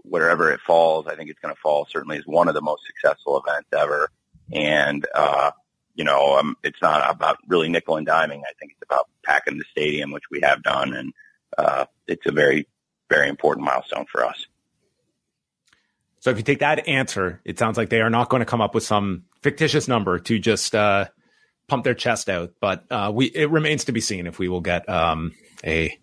[0.04, 2.84] wherever it falls, I think it's going to fall certainly as one of the most
[2.86, 4.10] successful events ever.
[4.52, 5.52] And, uh,
[5.96, 8.40] you know, um, it's not about really nickel and diming.
[8.40, 10.94] I think it's about packing the stadium, which we have done.
[10.94, 11.14] And,
[11.58, 12.68] uh, it's a very,
[13.10, 14.46] very important milestone for us.
[16.20, 18.62] So if you take that answer, it sounds like they are not going to come
[18.62, 21.06] up with some fictitious number to just, uh,
[21.68, 22.54] pump their chest out.
[22.60, 25.34] But, uh, we, it remains to be seen if we will get, um,
[25.64, 25.98] a,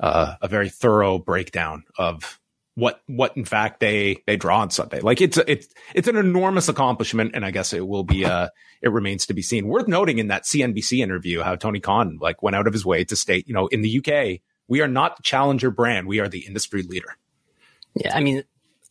[0.00, 2.38] uh, a very thorough breakdown of
[2.78, 5.00] what what in fact they they draw on Sunday.
[5.00, 8.48] Like it's it's it's an enormous accomplishment, and I guess it will be uh
[8.80, 9.66] it remains to be seen.
[9.66, 13.04] Worth noting in that CNBC interview how Tony Khan like went out of his way
[13.04, 16.28] to state, you know, in the UK we are not the challenger brand, we are
[16.28, 17.16] the industry leader.
[17.94, 18.44] Yeah, I mean,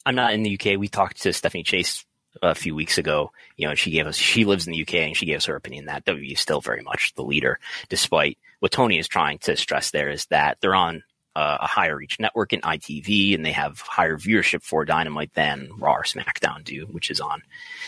[0.05, 0.77] I'm not in the UK.
[0.77, 2.03] We talked to Stephanie Chase
[2.41, 5.17] a few weeks ago, you know, she gave us, she lives in the UK and
[5.17, 7.59] she gave us her opinion that WWE is still very much the leader,
[7.89, 11.03] despite what Tony is trying to stress there is that they're on
[11.37, 15.69] uh, a higher reach network in ITV, and they have higher viewership for Dynamite than
[15.77, 17.43] Raw or SmackDown do, which is on.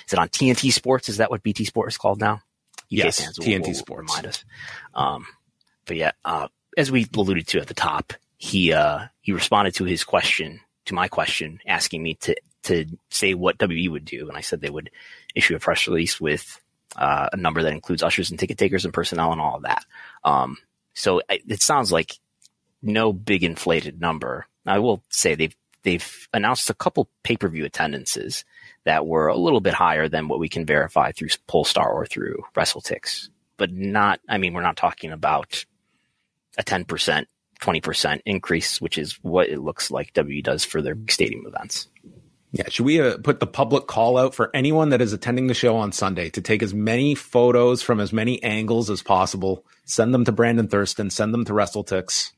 [0.06, 1.10] Is it on TNT Sports?
[1.10, 2.34] Is that what BT Sports is called now?
[2.34, 2.42] UK
[2.90, 4.12] yes, fans will, TNT will, Sports.
[4.12, 4.46] Remind us.
[4.94, 5.26] Um,
[5.88, 9.84] but yeah, uh, as we alluded to at the top, he uh, he responded to
[9.84, 12.36] his question, to my question, asking me to
[12.66, 14.92] to say what WWE would do, and I said they would
[15.34, 16.62] issue a press release with
[16.96, 19.86] uh, a number that includes ushers and ticket takers and personnel and all of that.
[20.24, 20.58] Um,
[20.94, 22.20] so it sounds like
[22.82, 24.46] no big inflated number.
[24.66, 28.46] I will say they've they've announced a couple pay per view attendances
[28.86, 32.44] that were a little bit higher than what we can verify through Polestar or through
[32.56, 34.20] WrestleTix, but not.
[34.28, 35.66] I mean, we're not talking about
[36.58, 37.28] a ten percent,
[37.60, 41.88] twenty percent increase, which is what it looks like W does for their stadium events.
[42.52, 45.54] Yeah, should we uh, put the public call out for anyone that is attending the
[45.54, 49.64] show on Sunday to take as many photos from as many angles as possible?
[49.86, 51.12] Send them to Brandon Thurston.
[51.12, 52.32] Send them to WrestleTix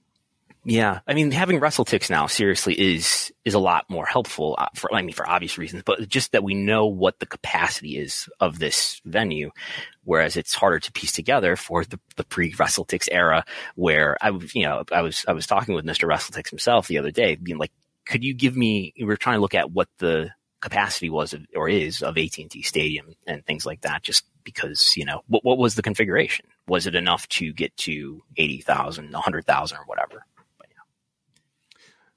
[0.64, 4.56] yeah, I mean, having WrestleTix now seriously is is a lot more helpful.
[4.60, 7.98] Uh, for I mean, for obvious reasons, but just that we know what the capacity
[7.98, 9.50] is of this venue,
[10.04, 13.44] whereas it's harder to piece together for the, the pre WrestleTix era,
[13.74, 17.12] where I you know, I was I was talking with Mister WrestleTix himself the other
[17.12, 17.72] day, being like,
[18.06, 18.94] could you give me?
[19.00, 20.30] We were trying to look at what the
[20.62, 25.06] capacity was of, or is of AT&T Stadium and things like that, just because, you
[25.06, 26.46] know, what, what was the configuration?
[26.68, 30.24] Was it enough to get to 80,000, 100,000 or whatever?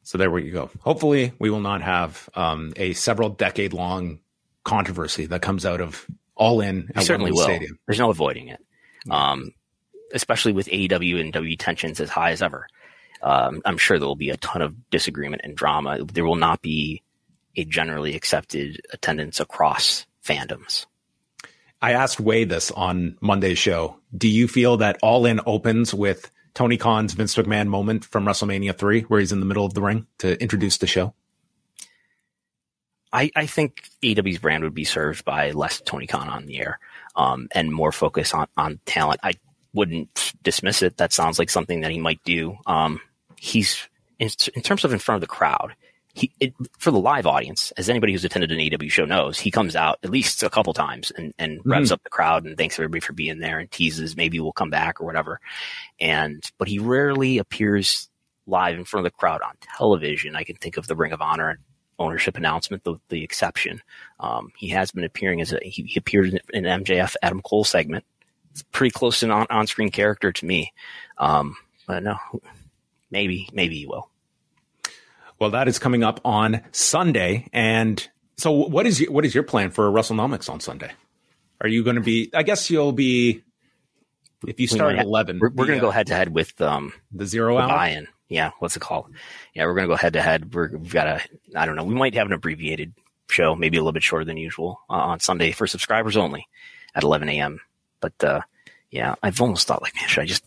[0.05, 0.71] So there we go.
[0.81, 4.21] Hopefully, we will not have um, a several decade long
[4.63, 7.45] controversy that comes out of all in at certainly will.
[7.45, 7.79] Stadium.
[7.87, 8.61] There's no avoiding it,
[9.11, 9.53] um,
[10.13, 12.67] especially with AEW and W tensions as high as ever.
[13.23, 16.05] Um, I'm sure there will be a ton of disagreement and drama.
[16.05, 17.03] There will not be
[17.57, 20.87] a generally accepted attendance across fandoms.
[21.81, 23.99] I asked Wade this on Monday's show.
[24.17, 28.77] Do you feel that All In opens with Tony Khan's Vince McMahon moment from WrestleMania
[28.77, 31.15] 3, where he's in the middle of the ring to introduce the show?
[33.13, 36.81] I, I think AEW's brand would be served by less Tony Khan on the air
[37.15, 39.21] um, and more focus on, on talent.
[39.23, 39.35] I
[39.73, 40.97] wouldn't dismiss it.
[40.97, 42.57] That sounds like something that he might do.
[42.67, 43.01] Um,
[43.37, 43.89] he's
[44.19, 45.75] in, in, terms of in front of the crowd
[46.15, 49.51] he it, for the live audience, as anybody who's attended an AW show knows, he
[49.51, 51.71] comes out at least a couple times and, and mm-hmm.
[51.71, 54.71] revs up the crowd and thanks everybody for being there and teases maybe we'll come
[54.71, 55.41] back or whatever.
[56.01, 58.09] And but he rarely appears
[58.47, 60.37] live in front of the crowd on television.
[60.37, 61.59] I can think of the Ring of Honor
[61.99, 63.81] ownership announcement, the, the exception.
[64.21, 67.65] Um, he has been appearing as a he, he appeared in an MJF Adam Cole
[67.65, 68.05] segment.
[68.53, 70.73] It's pretty close to an on screen character to me.
[71.19, 71.57] Um,
[71.87, 72.17] but no,
[73.11, 74.09] maybe maybe he will.
[75.45, 77.49] Well, that is coming up on Sunday.
[77.53, 80.91] And so what is your, what is your plan for Wrestlenomics on Sunday?
[81.61, 83.43] Are you going to be, I guess you'll be,
[84.47, 86.95] if you start at 11, we're, we're going to go head to head with, um,
[87.13, 88.09] the zero hour buy-in.
[88.31, 88.53] Yeah.
[88.61, 89.13] What's it called?
[89.53, 89.67] Yeah.
[89.67, 90.55] We're going to go head to head.
[90.55, 91.21] We've got a,
[91.55, 91.85] I don't know.
[91.85, 92.95] We might have an abbreviated
[93.29, 96.49] show, maybe a little bit shorter than usual uh, on Sunday for subscribers only
[96.95, 97.61] at 11 a.m.
[98.01, 98.41] But, uh,
[98.91, 100.47] yeah, I've almost thought like, man, should I just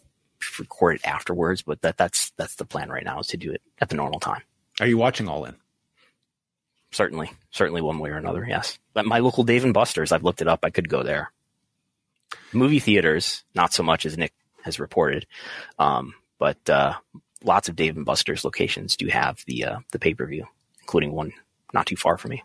[0.57, 3.61] record it afterwards, but that that's that's the plan right now is to do it
[3.79, 4.41] at the normal time.
[4.79, 5.55] Are you watching All In?
[6.91, 8.45] Certainly, certainly one way or another.
[8.47, 10.59] Yes, but my local Dave and Buster's, I've looked it up.
[10.63, 11.31] I could go there.
[12.53, 15.27] Movie theaters, not so much as Nick has reported,
[15.79, 16.93] um, but uh,
[17.43, 20.45] lots of Dave and Buster's locations do have the uh, the pay per view,
[20.81, 21.33] including one
[21.73, 22.43] not too far from me.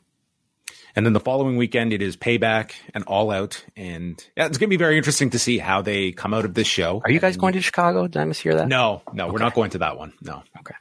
[0.96, 4.68] And then the following weekend, it is Payback and All Out, and yeah, it's going
[4.68, 7.00] to be very interesting to see how they come out of this show.
[7.04, 8.08] Are you guys And- going to Chicago?
[8.08, 8.68] Did I mishear that?
[8.68, 10.12] No, no, we're not going to that one.
[10.20, 10.42] No.
[10.58, 10.74] Okay.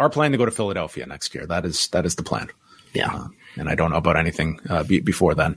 [0.00, 1.46] Our plan to go to Philadelphia next year.
[1.46, 2.48] That is that is the plan.
[2.94, 3.14] Yeah.
[3.14, 5.56] Uh, and I don't know about anything uh, be- before then.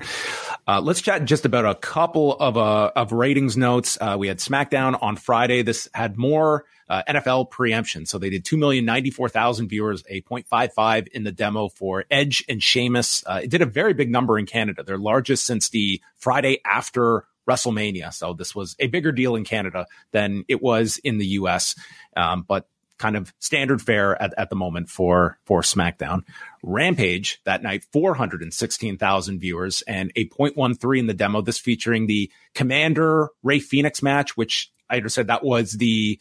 [0.67, 3.97] Uh, let's chat just about a couple of uh, of ratings notes.
[3.99, 5.61] Uh, we had SmackDown on Friday.
[5.61, 10.03] This had more uh, NFL preemption, so they did two million ninety four thousand viewers,
[10.09, 13.23] a 0.55 in the demo for Edge and Sheamus.
[13.25, 17.25] Uh, it did a very big number in Canada, their largest since the Friday after
[17.49, 18.13] WrestleMania.
[18.13, 21.75] So this was a bigger deal in Canada than it was in the U.S.
[22.15, 22.67] Um, but
[22.97, 26.23] kind of standard fare at, at the moment for for SmackDown.
[26.61, 31.41] Rampage that night, 416,000 viewers and a 0.13 in the demo.
[31.41, 36.19] This featuring the Komander Rey Fenix match, which I said that was the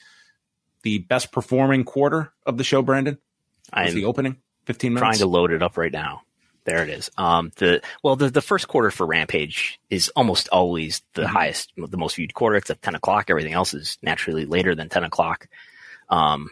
[0.83, 2.83] the best performing quarter of the show.
[2.83, 3.19] Brandon,
[3.73, 5.19] was I'm the opening 15 minutes.
[5.19, 6.23] trying to load it up right now.
[6.65, 7.11] There it is.
[7.19, 11.97] Um, the well, the the first quarter for Rampage is almost always the highest, the
[11.97, 12.57] most viewed quarter.
[12.57, 13.31] It's at ten o'clock.
[13.31, 15.49] Everything else is naturally later than ten o'clock.
[16.09, 16.51] Um,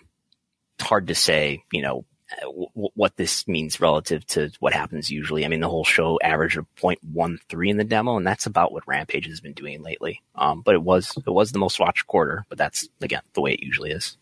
[0.83, 2.05] hard to say, you know,
[2.43, 5.45] w- what this means relative to what happens usually.
[5.45, 8.87] I mean, the whole show averaged a 0.13 in the demo, and that's about what
[8.87, 10.23] Rampage has been doing lately.
[10.35, 13.53] Um, but it was it was the most watched quarter, but that's again the way
[13.53, 14.17] it usually is.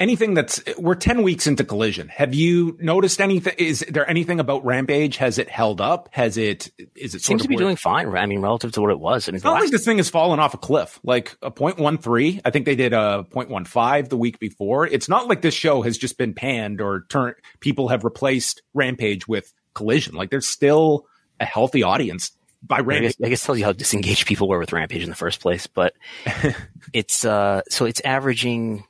[0.00, 4.64] Anything that's we're 10 weeks into collision have you noticed anything is there anything about
[4.64, 7.76] rampage has it held up has it is it sort Seems of to be doing
[7.76, 8.08] fine.
[8.16, 9.28] I mean, relative to what it was.
[9.28, 11.00] I mean, It's not last like this thing has fallen off a cliff.
[11.02, 14.86] Like a 0.13, I think they did a 0.15 the week before.
[14.86, 17.36] It's not like this show has just been panned or turned.
[17.60, 20.14] People have replaced Rampage with Collision.
[20.14, 21.06] Like there's still
[21.40, 22.32] a healthy audience
[22.62, 23.16] by I Rampage.
[23.18, 25.66] guess, I guess tells you how disengaged people were with Rampage in the first place.
[25.66, 25.94] But
[26.92, 28.84] it's uh, so it's averaging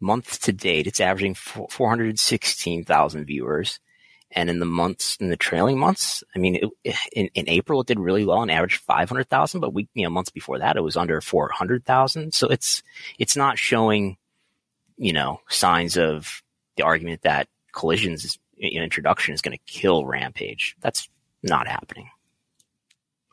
[0.00, 0.86] month to date.
[0.86, 3.78] It's averaging four hundred sixteen thousand viewers,
[4.30, 7.86] and in the months in the trailing months, I mean, it, in in April it
[7.86, 9.60] did really well and averaged five hundred thousand.
[9.60, 12.34] But we, you know, months before that it was under four hundred thousand.
[12.34, 12.82] So it's
[13.18, 14.16] it's not showing,
[14.96, 16.42] you know, signs of
[16.76, 20.76] the argument that Collision's introduction is going to kill Rampage.
[20.80, 21.08] That's
[21.42, 22.10] not happening.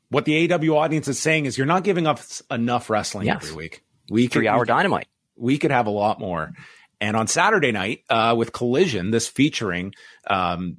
[0.10, 3.44] What the AW audience is saying is you're not giving us enough wrestling Yes.
[3.44, 3.84] every week.
[4.10, 5.08] Week Three hour dynamite.
[5.38, 6.52] We could have a lot more.
[7.00, 9.94] And on Saturday night, uh, with Collision, this featuring
[10.30, 10.78] um,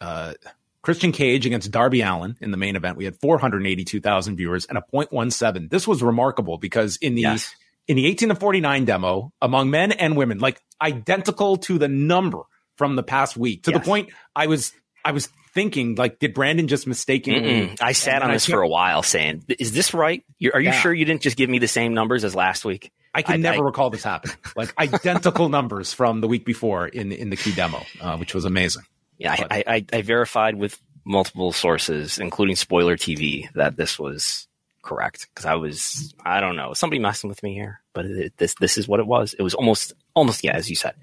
[0.00, 0.34] uh,
[0.82, 4.82] Christian Cage against Darby Allin in the main event, we had 482,000 viewers and a
[4.92, 5.70] 0.17.
[5.70, 7.54] This was remarkable because in the Yes.
[7.88, 12.40] in the 18 to 49 demo, among men and women, like identical to the number
[12.76, 14.72] from the past week, to the point I was
[15.04, 17.40] I was thinking, like, did Brandon just mistakenly?
[17.68, 17.78] Mm-mm.
[17.82, 20.24] I sat on I this can't- for a while saying, is this right?
[20.54, 20.80] Are you Yeah.
[20.80, 22.90] sure you didn't just give me the same numbers as last week?
[23.14, 24.36] I can I- never I- recall this happening.
[24.56, 28.44] Like identical numbers from the week before in in the key demo, uh, which was
[28.44, 28.82] amazing.
[29.18, 34.46] Yeah, But- I, I, I verified with multiple sources, including Spoiler TV, that this was
[34.82, 35.28] correct.
[35.32, 38.78] Because I was, I don't know, somebody messing with me here, but it, this this
[38.78, 39.34] is what it was.
[39.34, 40.94] It was almost, almost yeah, as you said,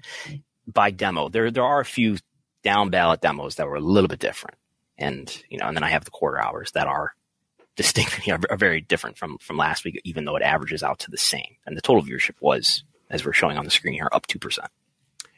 [0.66, 1.28] by demo.
[1.28, 2.16] There there are a few
[2.62, 4.56] down ballot demos that were a little bit different,
[4.98, 7.14] and you know, and then I have the quarter hours that are
[7.80, 10.98] distinct, you know, are very different from from last week, even though it averages out
[11.00, 11.56] to the same.
[11.64, 14.68] And the total viewership was, as we're showing on the screen here, up two percent.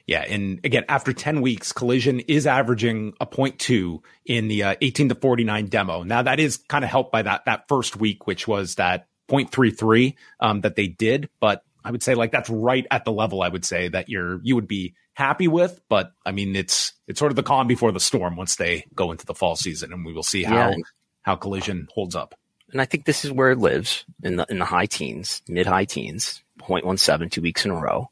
[0.08, 5.10] Yeah, and again, after 10 weeks, Collision is averaging a 0.2 in the uh, 18
[5.10, 6.02] to 49 demo.
[6.02, 10.16] Now that is kind of helped by that that first week, which was that 0.33
[10.40, 11.30] um, that they did.
[11.38, 14.40] But I would say like that's right at the level I would say that you're
[14.42, 15.80] you would be happy with.
[15.88, 19.12] But I mean, it's it's sort of the calm before the storm once they go
[19.12, 20.76] into the fall season, and we will see how Yeah.
[21.22, 22.34] How Collision holds up.
[22.70, 25.66] and I think this is where it lives in the in the high teens, mid
[25.66, 28.10] high teens, 0.17, two weeks in a row,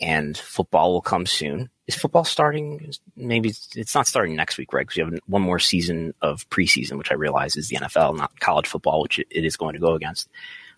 [0.00, 1.70] and football will come soon.
[1.86, 2.92] Is football starting?
[3.16, 4.86] Maybe it's, not starting next week, right?
[4.86, 8.38] Because you have one more season of preseason, which I realize is the NFL, not
[8.38, 10.28] college football, which it, it is going to go against.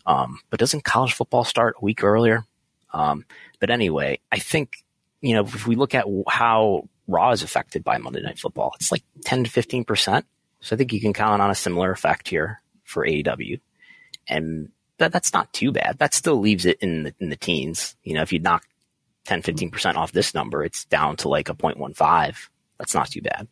[0.06, 2.44] Um, but doesn't college football start a week earlier?
[2.92, 3.24] Um,
[3.58, 4.84] but anyway, I think
[5.20, 8.92] you know if we look at how Raw is affected by Monday Night Football, it's
[8.92, 10.26] like 10 to 15 percent.
[10.64, 13.60] So I think you can count on a similar effect here for AEW,
[14.26, 15.98] and that, that's not too bad.
[15.98, 17.96] That still leaves it in the in the teens.
[18.02, 18.64] You know, if you knock
[19.26, 22.48] 10, 15 percent off this number, it's down to like a 0.15.
[22.78, 23.46] That's not too bad.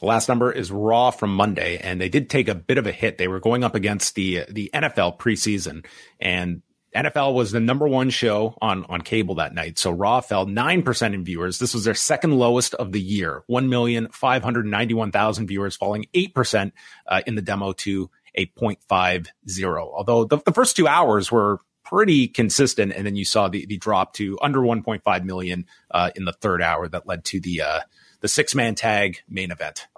[0.00, 2.92] The last number is Raw from Monday, and they did take a bit of a
[2.92, 3.18] hit.
[3.18, 5.84] They were going up against the the NFL preseason,
[6.18, 6.62] and
[6.94, 9.78] NFL was the number one show on, on cable that night.
[9.78, 11.58] So Raw fell 9% in viewers.
[11.58, 13.44] This was their second lowest of the year.
[13.48, 16.72] 1,591,000 viewers falling 8%
[17.06, 19.92] uh, in the demo to a 0.50.
[19.92, 22.92] Although the, the first two hours were pretty consistent.
[22.92, 26.62] And then you saw the, the drop to under 1.5 million uh, in the third
[26.62, 27.80] hour that led to the uh,
[28.20, 29.88] the six man tag main event.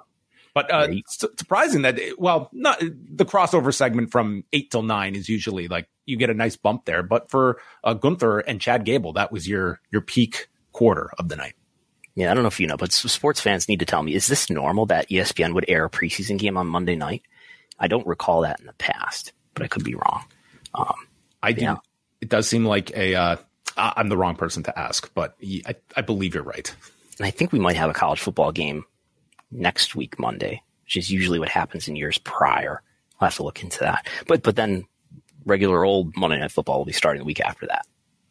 [0.55, 5.29] But uh, su- surprising that well, not the crossover segment from eight till nine is
[5.29, 7.03] usually like you get a nice bump there.
[7.03, 11.37] But for uh, Gunther and Chad Gable, that was your your peak quarter of the
[11.37, 11.55] night.
[12.15, 14.27] Yeah, I don't know if you know, but sports fans need to tell me: is
[14.27, 17.23] this normal that ESPN would air a preseason game on Monday night?
[17.79, 20.25] I don't recall that in the past, but I could be wrong.
[20.75, 20.95] Um,
[21.43, 21.63] I do.
[21.63, 21.77] Yeah.
[22.21, 23.15] It does seem like a.
[23.15, 23.37] Uh,
[23.75, 25.35] I'm the wrong person to ask, but
[25.67, 26.75] I, I believe you're right.
[27.19, 28.85] and I think we might have a college football game
[29.53, 32.83] next week, Monday, which is usually what happens in years prior.
[33.21, 34.07] I'll have to look into that.
[34.27, 34.87] But but then
[35.45, 37.87] regular old Monday Night Football will be starting the week after that.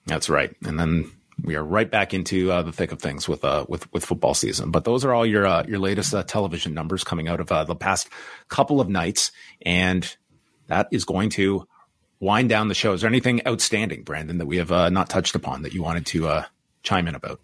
[0.05, 0.55] That's right.
[0.65, 1.11] And then
[1.43, 4.33] we are right back into uh, the thick of things with uh, with with football
[4.33, 4.71] season.
[4.71, 7.63] But those are all your uh, your latest uh, television numbers coming out of uh,
[7.63, 8.09] the past
[8.47, 10.15] couple of nights, and
[10.67, 11.67] that is going to
[12.19, 12.93] wind down the show.
[12.93, 16.05] Is there anything outstanding, Brandon, that we have uh, not touched upon that you wanted
[16.07, 16.45] to uh,
[16.83, 17.39] chime in about?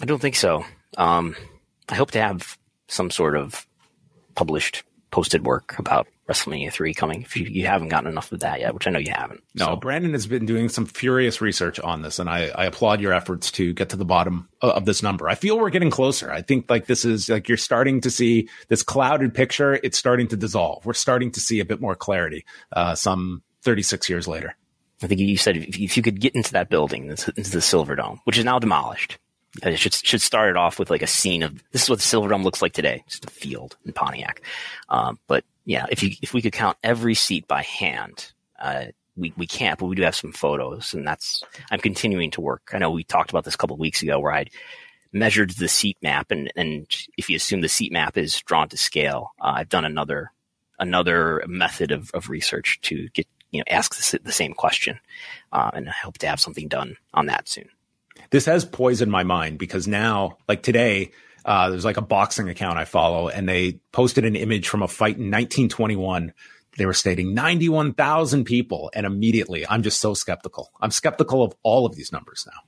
[0.00, 0.64] I don't think so.
[0.96, 1.34] Um,
[1.88, 3.66] I hope to have some sort of
[4.34, 7.22] published, posted work about WrestleMania 3 coming.
[7.22, 9.42] If you, you haven't gotten enough of that yet, which I know you haven't.
[9.54, 13.12] No, Brandon has been doing some furious research on this, and I, I applaud your
[13.12, 15.28] efforts to get to the bottom of, of this number.
[15.28, 16.30] I feel we're getting closer.
[16.30, 19.78] I think like this is like you're starting to see this clouded picture.
[19.82, 20.84] It's starting to dissolve.
[20.84, 22.44] We're starting to see a bit more clarity.
[22.72, 24.54] Uh, some 36 years later.
[25.02, 28.20] I think you said if, if you could get into that building, into the Silverdome,
[28.24, 29.18] which is now demolished,
[29.64, 31.98] uh, it should should start it off with like a scene of this is what
[31.98, 34.42] the Silverdome looks like today, just a field in Pontiac.
[34.88, 38.86] Um, but yeah, if you if we could count every seat by hand, uh,
[39.16, 42.70] we we can't, but we do have some photos, and that's I'm continuing to work.
[42.72, 44.46] I know we talked about this a couple of weeks ago where I
[45.12, 46.86] measured the seat map, and and
[47.16, 50.32] if you assume the seat map is drawn to scale, uh, I've done another
[50.78, 55.00] another method of, of research to get you know ask the, the same question,
[55.52, 57.68] uh, and I hope to have something done on that soon.
[58.30, 61.12] This has poisoned my mind because now, like today,
[61.44, 64.88] uh, there's like a boxing account I follow, and they posted an image from a
[64.88, 66.32] fight in 1921.
[66.76, 70.70] They were stating 91,000 people, and immediately I'm just so skeptical.
[70.80, 72.60] I'm skeptical of all of these numbers now.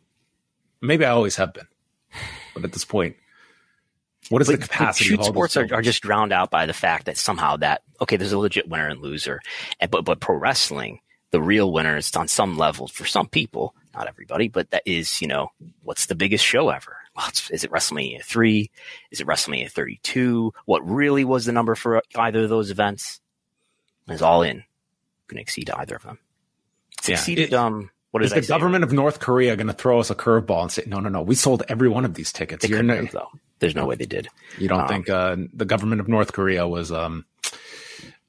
[0.81, 1.67] Maybe I always have been,
[2.55, 3.17] but at this point,
[4.29, 7.07] what is the capacity shoot of sports are, are just drowned out by the fact
[7.07, 9.41] that somehow that okay, there's a legit winner and loser,
[9.81, 11.01] and, but but pro wrestling,
[11.31, 15.21] the real winner is on some level for some people, not everybody, but that is
[15.21, 15.51] you know
[15.83, 16.97] what's the biggest show ever?
[17.17, 18.71] Well, it's, is it WrestleMania three?
[19.11, 20.53] Is it WrestleMania thirty two?
[20.67, 23.21] What really was the number for either of those events?
[24.09, 24.65] Is all in
[25.29, 26.19] to exceed either of them.
[26.99, 27.53] It's Yeah, exceeded.
[27.53, 28.55] it- um, what Is did I the say?
[28.55, 31.21] government of North Korea going to throw us a curveball and say, no, no, no,
[31.21, 32.63] we sold every one of these tickets?
[32.63, 33.29] They You're couldn't no- have, though.
[33.59, 34.29] There's no way they did.
[34.59, 37.27] You don't Um, think uh, the government of North Korea was um,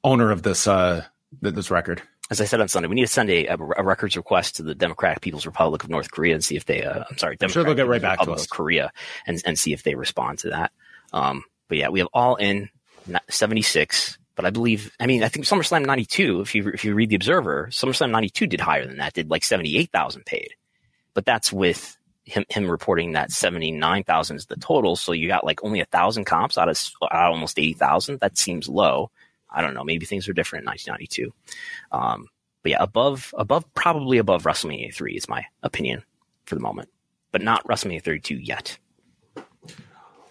[0.04, 1.04] owner of this uh,
[1.40, 2.02] this record?
[2.30, 4.62] As I said on Sunday, we need to send a, a, a records request to
[4.62, 7.48] the Democratic People's Republic of North Korea and see if they, uh, I'm sorry, I'm
[7.48, 8.46] sure they'll get right People's back to us.
[8.46, 8.92] Korea
[9.26, 10.72] and, and see if they respond to that.
[11.12, 12.70] Um, but yeah, we have all in
[13.28, 17.10] 76, but I believe, I mean, I think SummerSlam 92, if you, if you read
[17.10, 20.54] the Observer, SummerSlam 92 did higher than that, did like 78,000 paid.
[21.14, 24.94] But that's with him, him reporting that 79,000 is the total.
[24.94, 28.20] So you got like only a thousand comps out of, out of almost 80,000.
[28.20, 29.10] That seems low.
[29.52, 29.84] I don't know.
[29.84, 31.32] Maybe things are different in 1992.
[31.92, 32.28] Um,
[32.62, 36.02] but yeah, above, above, probably above WrestleMania 3 is my opinion
[36.44, 36.90] for the moment,
[37.32, 38.78] but not WrestleMania 32 yet.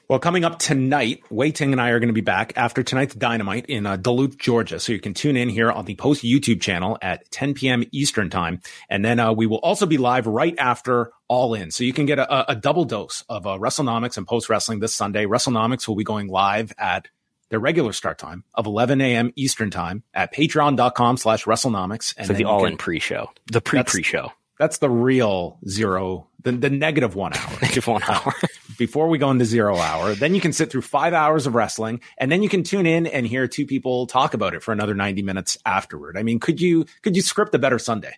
[0.10, 3.14] Well, coming up tonight, Wai Ting and I are going to be back after tonight's
[3.14, 4.80] Dynamite in uh, Duluth, Georgia.
[4.80, 7.84] So you can tune in here on the Post YouTube channel at 10 p.m.
[7.92, 8.60] Eastern time.
[8.90, 11.70] And then uh, we will also be live right after All In.
[11.70, 14.96] So you can get a, a double dose of uh, Wrestlenomics and Post Wrestling this
[14.96, 15.28] Sunday.
[15.28, 17.08] Wrestlenomics will be going live at
[17.50, 19.32] their regular start time of 11 a.m.
[19.36, 22.14] Eastern time at patreon.com slash Wrestlenomics.
[22.18, 25.58] And So the all can- in pre show, the pre pre show, That's the real
[25.68, 28.34] zero, the, the negative one hour negative one hour.
[28.78, 30.16] before we go into zero hour.
[30.16, 33.06] Then you can sit through five hours of wrestling and then you can tune in
[33.08, 36.18] and hear two people talk about it for another 90 minutes afterward.
[36.18, 38.14] I mean, could you, could you script a better Sunday?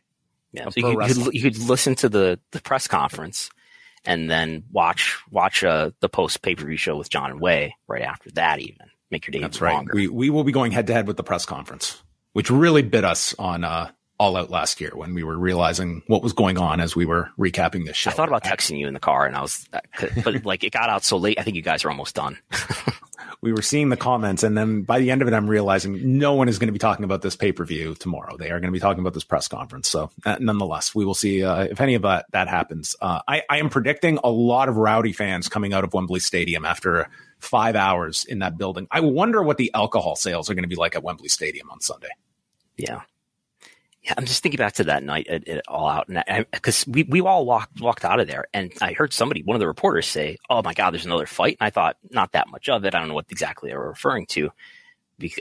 [0.53, 3.49] Yeah, so you could, could, you could listen to the, the press conference
[4.05, 7.73] and then watch watch uh, the post pay per view show with John and Wai
[7.87, 8.59] right after that.
[8.59, 9.73] Even make your day That's right.
[9.73, 9.91] longer.
[9.93, 12.01] We, we will be going head to head with the press conference,
[12.33, 13.91] which really bit us on, uh,
[14.21, 17.31] all out last year when we were realizing what was going on as we were
[17.39, 18.11] recapping this show.
[18.11, 19.67] I thought about texting you in the car, and I was,
[20.23, 21.39] but like it got out so late.
[21.39, 22.37] I think you guys are almost done.
[23.41, 26.33] we were seeing the comments, and then by the end of it, I'm realizing no
[26.35, 28.37] one is going to be talking about this pay per view tomorrow.
[28.37, 29.89] They are going to be talking about this press conference.
[29.89, 32.95] So, uh, nonetheless, we will see uh, if any of that that happens.
[33.01, 36.65] Uh, I, I am predicting a lot of rowdy fans coming out of Wembley Stadium
[36.65, 38.87] after five hours in that building.
[38.91, 41.81] I wonder what the alcohol sales are going to be like at Wembley Stadium on
[41.81, 42.11] Sunday.
[42.77, 43.01] Yeah.
[44.03, 47.03] Yeah, I'm just thinking back to that night at, at All Out, and because we
[47.03, 50.07] we all walked walked out of there, and I heard somebody, one of the reporters,
[50.07, 52.95] say, "Oh my God, there's another fight," and I thought, not that much of it.
[52.95, 54.49] I don't know what exactly they were referring to,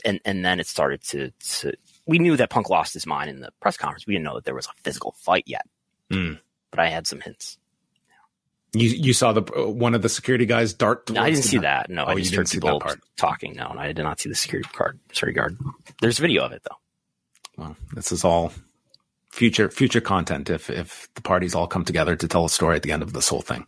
[0.05, 1.73] and and then it started to, to
[2.07, 4.07] we knew that Punk lost his mind in the press conference.
[4.07, 5.67] We didn't know that there was a physical fight yet,
[6.11, 6.39] mm.
[6.71, 7.57] but I had some hints.
[8.75, 11.11] You you saw the uh, one of the security guys dart.
[11.11, 11.89] No, I didn't see that.
[11.89, 12.83] No, oh, I just heard people
[13.17, 13.55] talking.
[13.55, 15.59] No, and I did not see the security card, security guard.
[16.03, 16.77] There's video of it though.
[17.57, 18.53] Well, this is all
[19.30, 22.82] future future content if if the parties all come together to tell a story at
[22.82, 23.64] the end of this whole thing.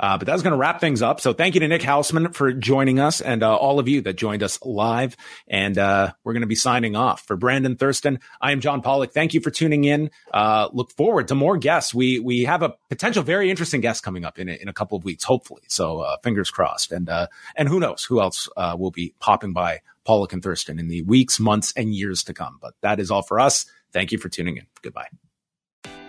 [0.00, 1.20] Uh, but that's going to wrap things up.
[1.20, 4.14] So thank you to Nick Hausman for joining us and uh, all of you that
[4.14, 5.16] joined us live.
[5.46, 8.20] And uh, we're going to be signing off for Brandon Thurston.
[8.40, 9.12] I am John Pollock.
[9.12, 10.10] Thank you for tuning in.
[10.32, 11.94] Uh, look forward to more guests.
[11.94, 14.96] We we have a potential very interesting guest coming up in a, in a couple
[14.96, 15.62] of weeks, hopefully.
[15.68, 16.90] So uh, fingers crossed.
[16.90, 20.88] And uh, and who knows who else will be popping by Pollock and Thurston in
[20.88, 22.58] the weeks, months, and years to come.
[22.60, 23.66] But that is all for us.
[23.92, 24.66] Thank you for tuning in.
[24.82, 25.08] Goodbye.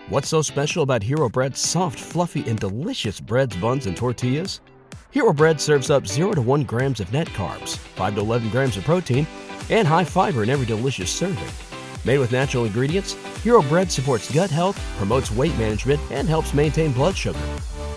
[0.08, 4.60] What's so special about Hero Bread's soft, fluffy, and delicious breads, buns, and tortillas?
[5.12, 8.76] Hero Bread serves up 0 to 1 grams of net carbs, 5 to 11 grams
[8.76, 9.26] of protein,
[9.70, 11.48] and high fiber in every delicious serving.
[12.04, 16.92] Made with natural ingredients, Hero Bread supports gut health, promotes weight management, and helps maintain
[16.92, 17.38] blood sugar.